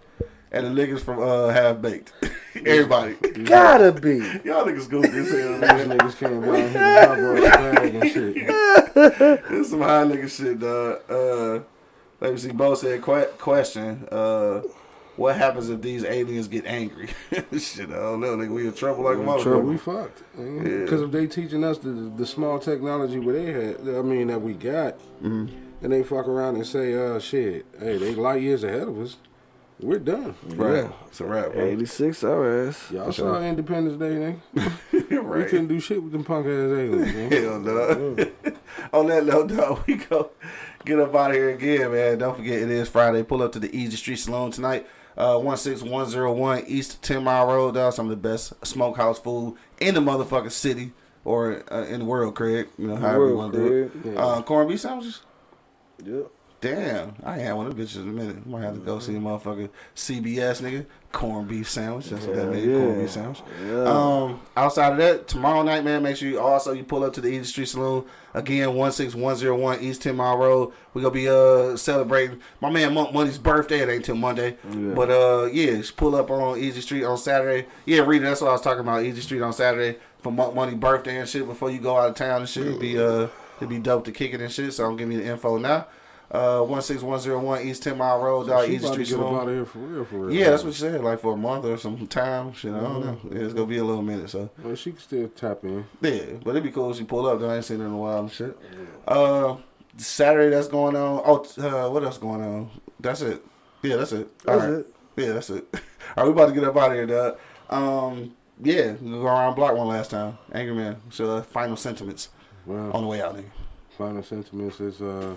[0.51, 2.13] And the niggas from uh, Half Baked.
[2.55, 3.15] Everybody.
[3.45, 4.17] Gotta be.
[4.45, 5.99] Y'all niggas goofy as hell, These man.
[5.99, 7.41] niggas came down here to drop off the
[7.81, 9.45] bag and shit.
[9.51, 11.03] This some high nigga shit, dog.
[11.09, 11.65] Uh,
[12.21, 12.51] let me see.
[12.51, 14.09] Bo said, que- question.
[14.11, 14.63] Uh,
[15.19, 17.09] what happens if these aliens get angry?
[17.59, 18.37] shit, I don't know.
[18.37, 19.81] Nigga, we in trouble like a Trouble, we motherfucker.
[19.81, 20.23] fucked.
[20.37, 24.41] Because if they teaching us the, the small technology where they had, I mean that
[24.41, 25.47] we got, Mm-hmm.
[25.83, 29.17] and they fuck around and say, uh, shit, hey, they light years ahead of us.
[29.81, 30.35] We're done.
[30.45, 30.91] Right.
[31.07, 31.65] It's a wrap, bro.
[31.65, 32.91] 86 our ass.
[32.91, 34.73] Y'all saw Independence Day, nigga.
[35.09, 35.49] We right.
[35.49, 37.31] couldn't do shit with them punk ass aliens, man.
[37.33, 38.17] Hell no.
[38.93, 40.31] On that note, dog, we go
[40.85, 42.19] get up out of here again, man.
[42.19, 43.23] Don't forget it is Friday.
[43.23, 44.87] Pull up to the Easy Street Saloon tonight.
[45.19, 47.93] Uh, 16101 East 10 Mile Road, dog.
[47.93, 50.93] Some of the best smokehouse food in the motherfucking city
[51.25, 52.69] or uh, in the world, Craig.
[52.79, 54.03] You know, however you want to do it.
[54.03, 54.17] Craig.
[54.17, 55.23] Uh, corned beef sandwiches?
[56.05, 56.31] Yep.
[56.61, 58.37] Damn, I ain't had one of them bitches in a minute.
[58.45, 62.07] I might have to go see a motherfucker CBS nigga corned beef sandwich.
[62.11, 63.43] That's what that Yeah, means, corned beef sandwich.
[63.65, 63.85] Yeah.
[63.85, 67.21] Um, outside of that, tomorrow night, man, make sure you also you pull up to
[67.21, 68.05] the Easy Street Saloon
[68.35, 70.73] again, one six one zero one East Ten Mile Road.
[70.95, 73.79] We gonna be uh celebrating my man Monk Money's birthday.
[73.83, 74.95] It ain't till Monday, Yeah.
[74.95, 77.69] but uh yeah, just pull up on Easy Street on Saturday.
[77.85, 79.05] Yeah, Rita, that's what I was talking about.
[79.05, 81.47] Easy Street on Saturday for Monk Money birthday and shit.
[81.47, 83.29] Before you go out of town and shit, it'd be uh
[83.59, 84.73] it'd be dope to kick it and shit.
[84.73, 85.87] So I'm giving you the info now.
[86.31, 88.69] Uh, one six one zero one East Ten Mile Road, dog.
[88.69, 90.37] Easy about to Street get out of here for real, for real.
[90.37, 91.03] Yeah, that's what she said.
[91.03, 92.53] Like for a month or some time.
[92.53, 93.19] Shit, I don't know.
[93.33, 94.29] Yeah, it's gonna be a little minute.
[94.29, 95.87] So Well, she can still tap in.
[96.03, 97.41] yeah, but it'd be cool if she pull up.
[97.41, 97.49] though.
[97.49, 98.59] I ain't seen her in a while and shit.
[99.07, 99.57] Uh,
[99.97, 101.23] Saturday that's going on.
[101.25, 102.71] Oh, uh, what else going on?
[103.01, 103.43] That's it.
[103.83, 104.29] Yeah, that's it.
[104.47, 104.79] All That's right.
[104.81, 104.95] it.
[105.17, 105.65] Yeah, that's it.
[106.17, 107.39] All right, we about to get up out of here, dog.
[107.71, 110.37] Um, yeah, we go around block one last time.
[110.53, 110.97] Angry man.
[111.11, 112.29] So uh, final sentiments
[112.67, 113.45] Well, on the way out, nigga.
[113.97, 115.35] final sentiments is, uh,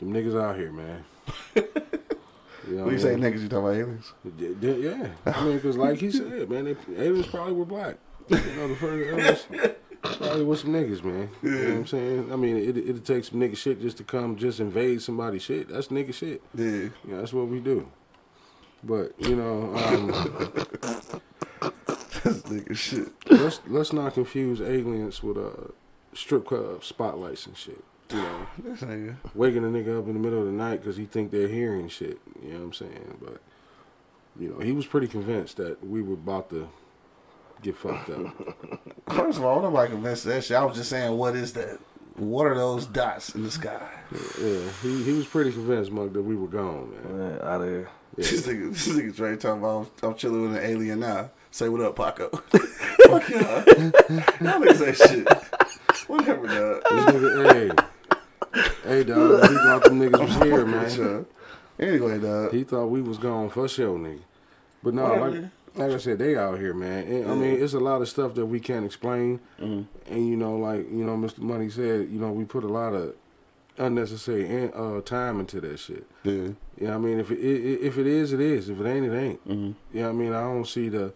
[0.00, 1.04] them niggas out here, man.
[2.68, 3.42] You know you say, niggas?
[3.42, 4.12] You talking about aliens?
[4.60, 5.08] Yeah, yeah.
[5.24, 7.96] I mean, because like he said, man, they, aliens probably were black.
[8.28, 11.30] You know, the first aliens probably was some niggas, man.
[11.42, 12.32] You know what I'm saying?
[12.32, 15.68] I mean, it, it'd take some nigga shit just to come just invade somebody's shit.
[15.68, 16.42] That's nigga shit.
[16.54, 16.88] Yeah.
[17.04, 17.88] That's what we do.
[18.82, 20.08] But, you know, um,
[22.24, 23.08] This nigga shit.
[23.30, 25.70] let's let's not confuse aliens with uh
[26.14, 27.84] strip club spotlights and shit.
[28.10, 29.16] You know, nigga.
[29.34, 31.88] waking a nigga up in the middle of the night because he think they're hearing
[31.88, 32.20] shit.
[32.42, 33.18] You know what I'm saying?
[33.20, 33.40] But
[34.38, 36.68] you know, he was pretty convinced that we were about to
[37.62, 38.34] get fucked up.
[39.08, 40.56] First of all, nobody convinced of that shit.
[40.56, 41.78] I was just saying, what is that?
[42.16, 43.90] What are those dots in the sky?
[44.40, 47.18] yeah, he he was pretty convinced, Mug, that we were gone, man.
[47.18, 47.88] Man, out of here.
[48.16, 51.28] This nigga, this nigga Dre talking about I'm, I'm chilling with an alien now.
[51.50, 52.30] Say what up, Paco.
[52.30, 53.40] Fuck y'all.
[53.40, 55.28] Y'all niggas say shit.
[56.08, 56.82] Whatever, dog.
[56.88, 57.85] This nigga, hey,
[58.84, 60.66] hey, dog, he thought them niggas was here,
[61.06, 61.26] man.
[61.78, 62.52] Anyway, dog.
[62.52, 64.20] He thought we was gone for sure, nigga.
[64.82, 67.06] But no, like, like I said, they out here, man.
[67.06, 69.40] And, I mean, it's a lot of stuff that we can't explain.
[69.60, 70.12] Mm-hmm.
[70.12, 71.40] And you know, like you know, Mr.
[71.40, 73.14] Money said, you know, we put a lot of
[73.78, 76.06] unnecessary uh, time into that shit.
[76.24, 76.48] Yeah.
[76.78, 78.68] Yeah, I mean, if it, it if it is, it is.
[78.68, 79.48] If it ain't, it ain't.
[79.48, 79.98] Mm-hmm.
[79.98, 81.12] Yeah, I mean, I don't see the,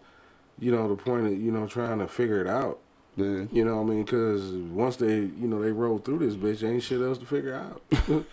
[0.59, 2.79] you know, the point of you know trying to figure it out.
[3.17, 3.45] Yeah.
[3.51, 6.67] You know, what I mean, because once they, you know, they roll through this bitch,
[6.67, 7.81] ain't shit else to figure out.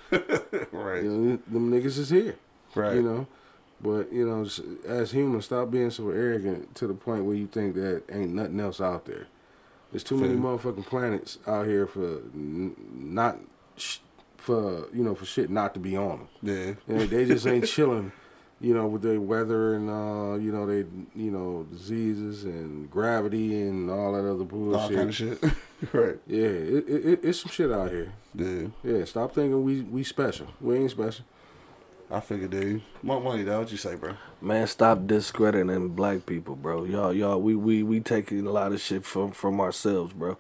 [0.73, 1.03] Right.
[1.03, 2.37] You know, them niggas is here.
[2.75, 2.95] Right.
[2.97, 3.27] You know,
[3.81, 4.47] but you know,
[4.87, 8.61] as humans, stop being so arrogant to the point where you think that ain't nothing
[8.61, 9.27] else out there.
[9.91, 13.39] There's too many motherfucking planets out here for n- not
[13.77, 13.99] sh-
[14.37, 16.77] for you know for shit not to be on them.
[16.89, 17.07] Yeah.
[17.07, 18.13] They just ain't chilling.
[18.61, 20.79] You know, with their weather and uh, you know they
[21.15, 24.97] you know diseases and gravity and all that other All bullshit.
[24.97, 25.43] kind of shit.
[25.93, 26.17] right.
[26.27, 28.13] Yeah, it, it, it, it's some shit out here.
[28.35, 28.67] Yeah.
[28.83, 30.49] Yeah, stop thinking we we special.
[30.61, 31.25] We ain't special.
[32.11, 32.83] I figured, dude.
[33.03, 33.61] More money, dog.
[33.61, 34.15] What you say, bro?
[34.41, 36.85] Man, stop discrediting black people, bro.
[36.85, 40.37] Y'all, y'all, we we we taking a lot of shit from from ourselves, bro.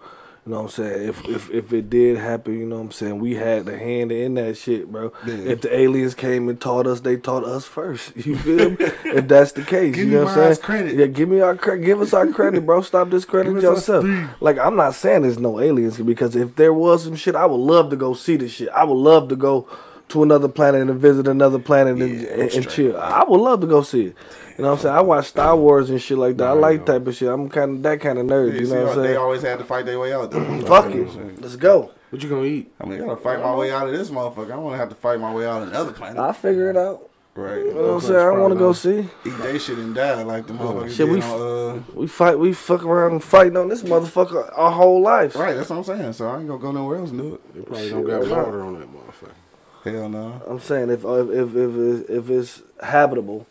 [0.48, 1.08] You know what I'm saying?
[1.10, 3.18] If if if it did happen, you know what I'm saying?
[3.18, 5.12] We had the hand in that shit, bro.
[5.26, 5.34] Yeah.
[5.34, 8.16] If the aliens came and taught us, they taught us first.
[8.28, 8.76] You feel me?
[8.80, 10.64] if that's the case, Give you know what I'm saying?
[10.64, 10.94] credit.
[10.94, 11.84] Yeah, give me our credit.
[11.84, 12.80] Give us our credit, bro.
[12.80, 14.40] Stop discrediting Give us our yourself.
[14.40, 17.56] Like I'm not saying there's no aliens because if there was some shit, I would
[17.60, 18.70] love to go see the shit.
[18.70, 19.68] I would love to go
[20.08, 22.96] to another planet and visit another planet and, Yeah, and, and straight chill.
[22.96, 24.16] I would love to go see it.
[24.58, 24.94] You know what I'm saying?
[24.96, 26.48] I watch Star Wars and shit like that.
[26.48, 26.86] I like no.
[26.86, 27.28] type of shit.
[27.28, 28.52] I'm kind of that kind of nerd.
[28.54, 29.06] Yeah, you see, know what I'm saying?
[29.06, 30.32] they always had to fight their way out.
[30.32, 30.60] Though.
[30.62, 31.40] Fuck it.
[31.40, 31.92] Let's go.
[32.10, 32.72] What you gonna eat?
[32.80, 34.50] I mean, I gotta fight my way out of this motherfucker.
[34.50, 36.18] I want to have to fight my way out of another planet.
[36.18, 37.08] I'll figure it out.
[37.36, 37.58] right.
[37.58, 38.18] You know what I'm saying?
[38.18, 38.98] I want to go see.
[39.24, 42.36] Eat they shit and die like the motherfuckers Shit, did we on, uh, We fight.
[42.38, 45.36] We fuck around and fighting on this motherfucker our whole life.
[45.36, 46.14] Right, that's what I'm saying.
[46.14, 47.54] So I ain't gonna go nowhere else and do it.
[47.54, 49.34] They probably don't got water on that motherfucker.
[49.84, 50.42] Hell no.
[50.48, 53.46] I'm saying if if if if, it's- if it's habitable,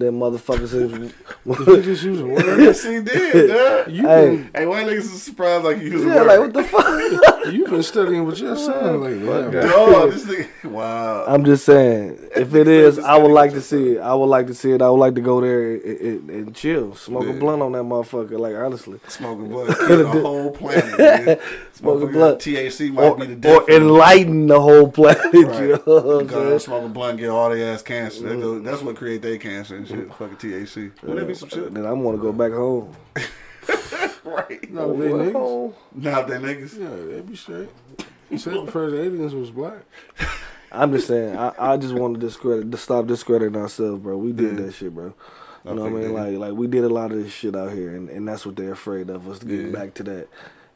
[0.00, 1.12] then motherfuckers is.
[1.66, 2.44] You just using words.
[2.46, 3.48] yes, he did,
[3.86, 3.90] dog.
[3.90, 4.36] You Hey.
[4.36, 7.52] been Hey, why niggas is surprised like you was yeah, like what the fuck?
[7.52, 9.26] you been studying what you're saying lately.
[9.26, 9.52] haven't?
[9.70, 10.70] Dog, this nigga.
[10.70, 11.24] Wow.
[11.26, 14.00] I'm just saying, if it is, I would like to see it.
[14.00, 14.82] I would like to see it.
[14.82, 17.84] I would like to go there and, and, and chill, smoke a blunt on that
[17.84, 18.38] motherfucker.
[18.38, 21.40] Like honestly, Smoking blunt, kill the whole planet.
[21.78, 21.98] Nigga.
[21.98, 22.38] Smoking blunt.
[22.40, 23.62] THC might or, be the death.
[23.68, 25.22] or enlighten the whole planet.
[25.34, 25.60] Right.
[25.60, 26.58] You know what I'm saying?
[26.60, 28.28] smoke a blunt, get all their ass cancer.
[28.28, 28.64] That go- mm.
[28.64, 30.08] that's what create their cancer and shit.
[30.14, 30.92] Fucking THC.
[31.02, 31.72] Wouldn't that be some shit?
[31.72, 32.94] Then I want to go back home.
[34.24, 34.70] Right.
[34.70, 35.32] No, they niggas.
[35.32, 35.74] Home.
[35.94, 36.78] Now they niggas.
[36.78, 37.68] Yeah, they be straight.
[38.30, 39.80] You said the first aliens was black.
[40.70, 41.36] I'm just saying.
[41.36, 44.18] I, I just want to discredit, to stop discrediting ourselves, bro.
[44.18, 44.66] We did Yeah.
[44.66, 45.14] that shit, bro.
[45.64, 46.12] I You know what I mean?
[46.12, 48.56] Like, like we did a lot of this shit out here, and, and that's what
[48.56, 49.72] they're afraid of us getting Yeah.
[49.72, 50.28] back to that.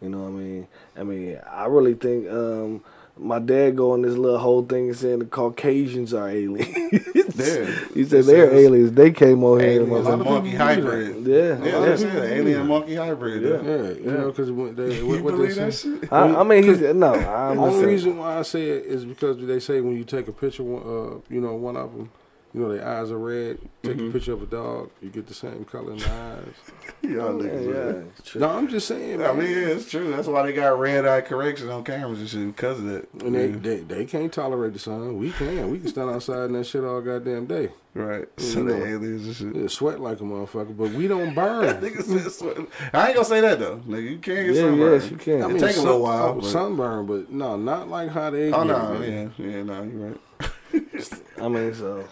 [0.03, 0.67] You know what I mean?
[0.97, 2.83] I mean, I really think um,
[3.17, 6.77] my dad go on this little whole thing and saying the Caucasians are aliens.
[7.33, 8.93] He said He they're aliens.
[8.93, 9.83] They came on here.
[9.83, 11.27] Aliens and a monkey hybrid.
[11.27, 11.81] Yeah, Yeah, yeah.
[11.81, 12.03] that's.
[12.03, 13.43] Alien and monkey hybrid.
[13.43, 13.51] Yeah.
[13.51, 13.83] Yeah.
[13.83, 15.65] Yeah, you know, because they what, You what they believe say.
[15.65, 16.13] that shit?
[16.13, 17.15] I, I mean, he's no.
[17.15, 20.29] I'm The only reason why I say it is because they say when you take
[20.29, 22.11] a picture, uh, you know, one of them,
[22.55, 23.59] you know, their eyes are red.
[23.83, 24.09] Take Mm-hmm.
[24.11, 26.55] a picture of a dog, you get the same color in the eyes.
[27.03, 27.67] Y'all Yeah, niggas.
[27.67, 27.93] yeah.
[27.93, 28.13] man.
[28.37, 29.39] No, I'm just saying, I man.
[29.39, 30.11] mean, yeah, it's true.
[30.11, 33.09] That's why they got red eye correction on cameras and shit because of that.
[33.25, 33.57] And they, Yeah.
[33.57, 35.19] they they can't tolerate the sun.
[35.19, 35.71] We can.
[35.71, 37.71] We can stand outside in that shit all goddamn day.
[37.95, 38.27] Right.
[38.39, 38.85] So You they know.
[38.87, 39.63] aliens and shit.
[39.63, 41.65] Yeah, sweat like a motherfucker, but we don't burn.
[41.83, 42.57] Niggas sweat.
[42.93, 43.79] I ain't gonna say that though.
[43.87, 45.03] Nigga, you can't get Yeah, sunburned.
[45.03, 45.43] yes, you can.
[45.43, 48.33] I It mean, take a little while, oh, but- sunburn, but no, not like hot
[48.33, 48.53] they.
[48.53, 50.21] Oh no, it, yeah, yeah, no, you're right.
[51.43, 52.05] I mean, so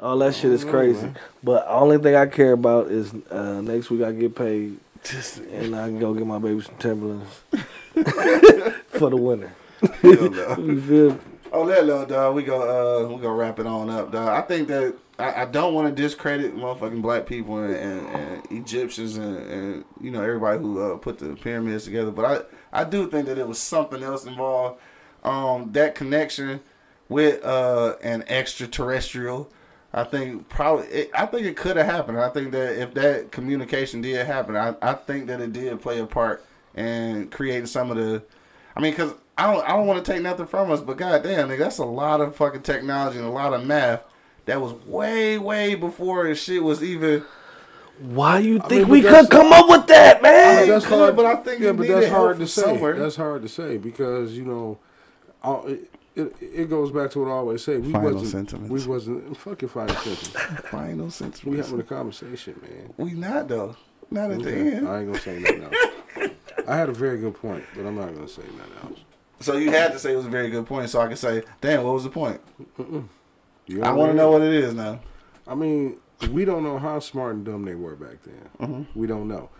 [0.00, 1.08] all that shit is crazy.
[1.42, 4.78] But only thing I care about is uh, next week I get paid,
[5.52, 7.42] and I can go get my baby some Timberlands
[8.88, 9.52] for the winter.
[10.02, 10.56] Hell no.
[10.58, 11.10] You feel?
[11.12, 11.18] me?
[11.50, 14.28] On that little dog, we go uh we gonna wrap it on up, dog.
[14.28, 18.42] I think that I, I don't want to discredit motherfucking black people and, and, and
[18.50, 22.84] Egyptians and, and you know everybody who uh, put the pyramids together, but I I
[22.84, 24.78] do think that it was something else involved.
[25.24, 26.60] Um, that connection
[27.08, 29.50] with uh an extraterrestrial.
[29.92, 32.20] I think probably it, I think it could have happened.
[32.20, 35.98] I think that if that communication did happen, I, I think that it did play
[35.98, 38.22] a part in creating some of the
[38.76, 41.48] I mean, cause I don't I don't want to take nothing from us, but goddamn,
[41.48, 44.02] nigga, that's a lot of fucking technology and a lot of math
[44.44, 47.24] that was way way before shit was even.
[48.00, 50.68] Why you think mean, we could come up with that, I man?
[50.68, 52.62] mean, could, but I think yeah, it but that's hard to say.
[52.62, 52.96] somewhere.
[52.96, 54.78] That's hard to say because you know,
[55.42, 55.68] all-
[56.18, 57.78] it, it, goes back to what I always say.
[57.78, 58.30] We Final wasn't.
[58.30, 58.70] sentiments.
[58.70, 59.36] We wasn't.
[59.36, 60.28] Fuck your final sentence.
[60.70, 61.44] Final sense.
[61.44, 62.92] We having a conversation, man.
[62.96, 63.76] We not though.
[64.10, 64.88] Not at the end.
[64.88, 66.32] I ain't gonna say nothing else.
[66.66, 69.00] I had a very good point, but I'm not gonna say nothing else.
[69.40, 71.42] So you had to say it was a very good point, so I could say,
[71.60, 72.40] damn, what was the point?
[72.78, 75.00] I want to know what it is now.
[75.46, 76.00] I mean,
[76.30, 78.48] we don't know how smart and dumb they were back then.
[78.60, 78.98] Mm-hmm.
[78.98, 79.50] We don't know.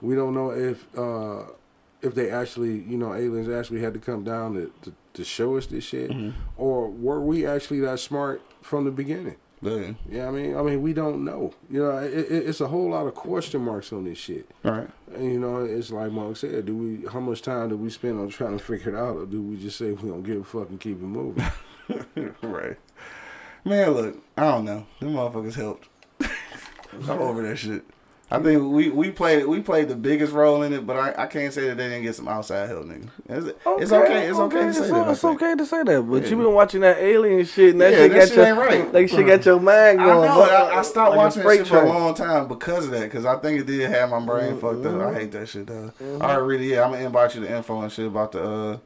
[0.00, 1.44] We don't know if uh,
[2.02, 5.56] if they actually, you know, aliens actually had to come down to, to, to show
[5.56, 6.30] us this shit, Mm-hmm.
[6.56, 9.36] or were we actually that smart from the beginning?
[9.60, 9.92] Yeah.
[10.08, 11.52] Yeah, I mean, I mean, we don't know.
[11.68, 14.48] You know, it, it, it's a whole lot of question marks on this shit.
[14.64, 14.88] All right.
[15.12, 16.64] And, you know, it's like Mark said.
[16.66, 17.06] Do we?
[17.12, 19.56] How much time do we spend on trying to figure it out, or do we
[19.56, 21.44] just say we don't give a fuck and keep it moving?
[22.42, 22.76] right.
[23.64, 24.86] Man, look, I don't know.
[25.00, 25.88] Them motherfuckers helped.
[26.92, 27.84] I'm over that shit.
[28.30, 31.26] I think we, we played we played the biggest role in it, but I, I
[31.26, 33.08] can't say that they didn't get some outside help, nigga.
[33.26, 33.46] It's,
[33.82, 34.28] it's okay.
[34.28, 35.08] It's okay to say it's, that.
[35.10, 36.28] It's okay to say that, but Yeah.
[36.28, 38.92] you been watching that alien shit, and that Yeah, shit that got shit your, right.
[38.92, 40.28] that shit got your mind I going.
[40.28, 40.36] know.
[40.40, 43.04] but- I, I stopped like watching that shit for a long time because of that.
[43.04, 45.00] Because I think it did have my brain fucked up.
[45.00, 45.90] I hate that shit, though.
[46.00, 46.84] All right, really, yeah.
[46.84, 48.78] I'm gonna inbox you the info and shit about the uh,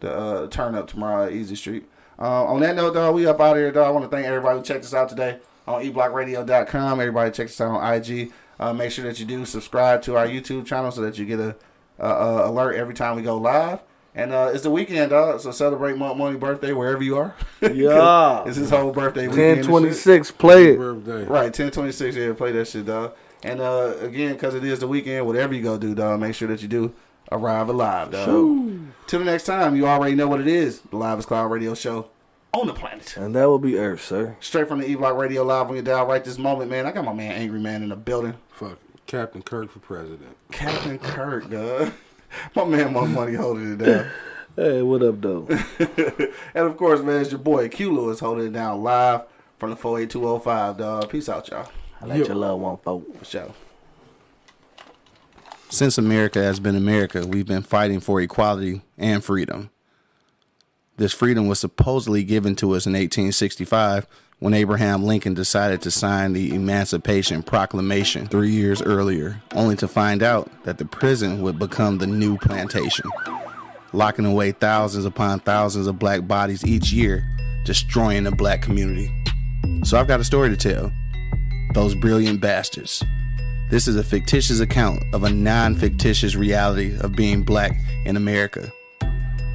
[0.00, 1.84] the uh, turn up tomorrow at Easy Street.
[2.18, 3.86] Uh, on that note, dog, we up out of here, dog.
[3.86, 7.00] I want to thank everybody who checked us out today on eblockradio.com.
[7.00, 8.32] Everybody check us out on IG.
[8.58, 11.38] Uh, make sure that you do subscribe to our YouTube channel so that you get
[11.40, 11.54] a,
[11.98, 13.80] a, a alert every time we go live.
[14.14, 15.40] And uh, it's the weekend, dog.
[15.40, 17.34] So celebrate Monk Money birthday wherever you are.
[17.60, 18.44] Yeah.
[18.46, 19.36] it's his whole birthday weekend.
[19.36, 19.96] Ten and twenty shit.
[19.98, 20.78] six, play it.
[20.78, 21.24] Birthday.
[21.24, 22.16] Right, ten twenty six.
[22.16, 23.14] Yeah, play that shit, dog.
[23.42, 26.48] And uh, again, because it is the weekend, whatever you go do, dog, make sure
[26.48, 26.94] that you do
[27.30, 28.26] arrive alive, dog.
[29.06, 30.80] Till the next time, you already know what it is.
[30.80, 32.08] The Live is Cloud Radio Show
[32.60, 33.16] on the planet.
[33.16, 34.36] And that will be Earth, sir.
[34.40, 36.86] Straight from the E Block Radio Live on your dial right this moment, man.
[36.86, 38.34] I got my man Angry Man in the building.
[38.50, 40.36] Fuck Captain Kirk for president.
[40.50, 41.92] Captain Kirk, dog.
[42.54, 44.06] My man my Money holding it down.
[44.56, 45.46] Hey, what up, though?
[46.54, 49.24] and of course, man, it's your boy Q Lewis holding it down live
[49.58, 51.10] from the 48205, dog.
[51.10, 51.68] Peace out, y'all.
[52.00, 53.18] I let your love one folk.
[53.18, 53.54] For sure.
[55.68, 59.68] Since America has been America, we've been fighting for equality and freedom.
[60.98, 64.06] This freedom was supposedly given to us in 1865
[64.38, 70.22] when Abraham Lincoln decided to sign the Emancipation Proclamation three years earlier, only to find
[70.22, 73.10] out that the prison would become the new plantation,
[73.92, 77.28] locking away thousands upon thousands of black bodies each year,
[77.66, 79.10] destroying the black community.
[79.84, 80.90] So I've got a story to tell.
[81.74, 83.04] Those brilliant bastards.
[83.68, 87.76] This is a fictitious account of a non fictitious reality of being black
[88.06, 88.72] in America.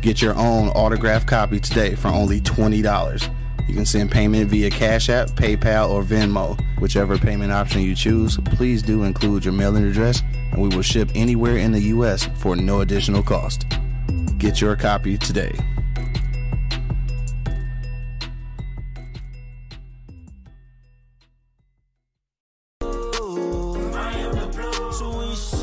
[0.01, 3.67] Get your own autographed copy today for only $20.
[3.67, 6.59] You can send payment via Cash App, PayPal, or Venmo.
[6.79, 11.11] Whichever payment option you choose, please do include your mailing address, and we will ship
[11.13, 12.27] anywhere in the U.S.
[12.37, 13.67] for no additional cost.
[14.39, 15.51] Get your copy today.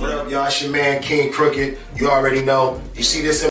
[0.01, 0.47] What up, y'all?
[0.47, 1.77] It's your man King Crooked.
[1.97, 2.81] You already know.
[2.95, 3.51] You see this in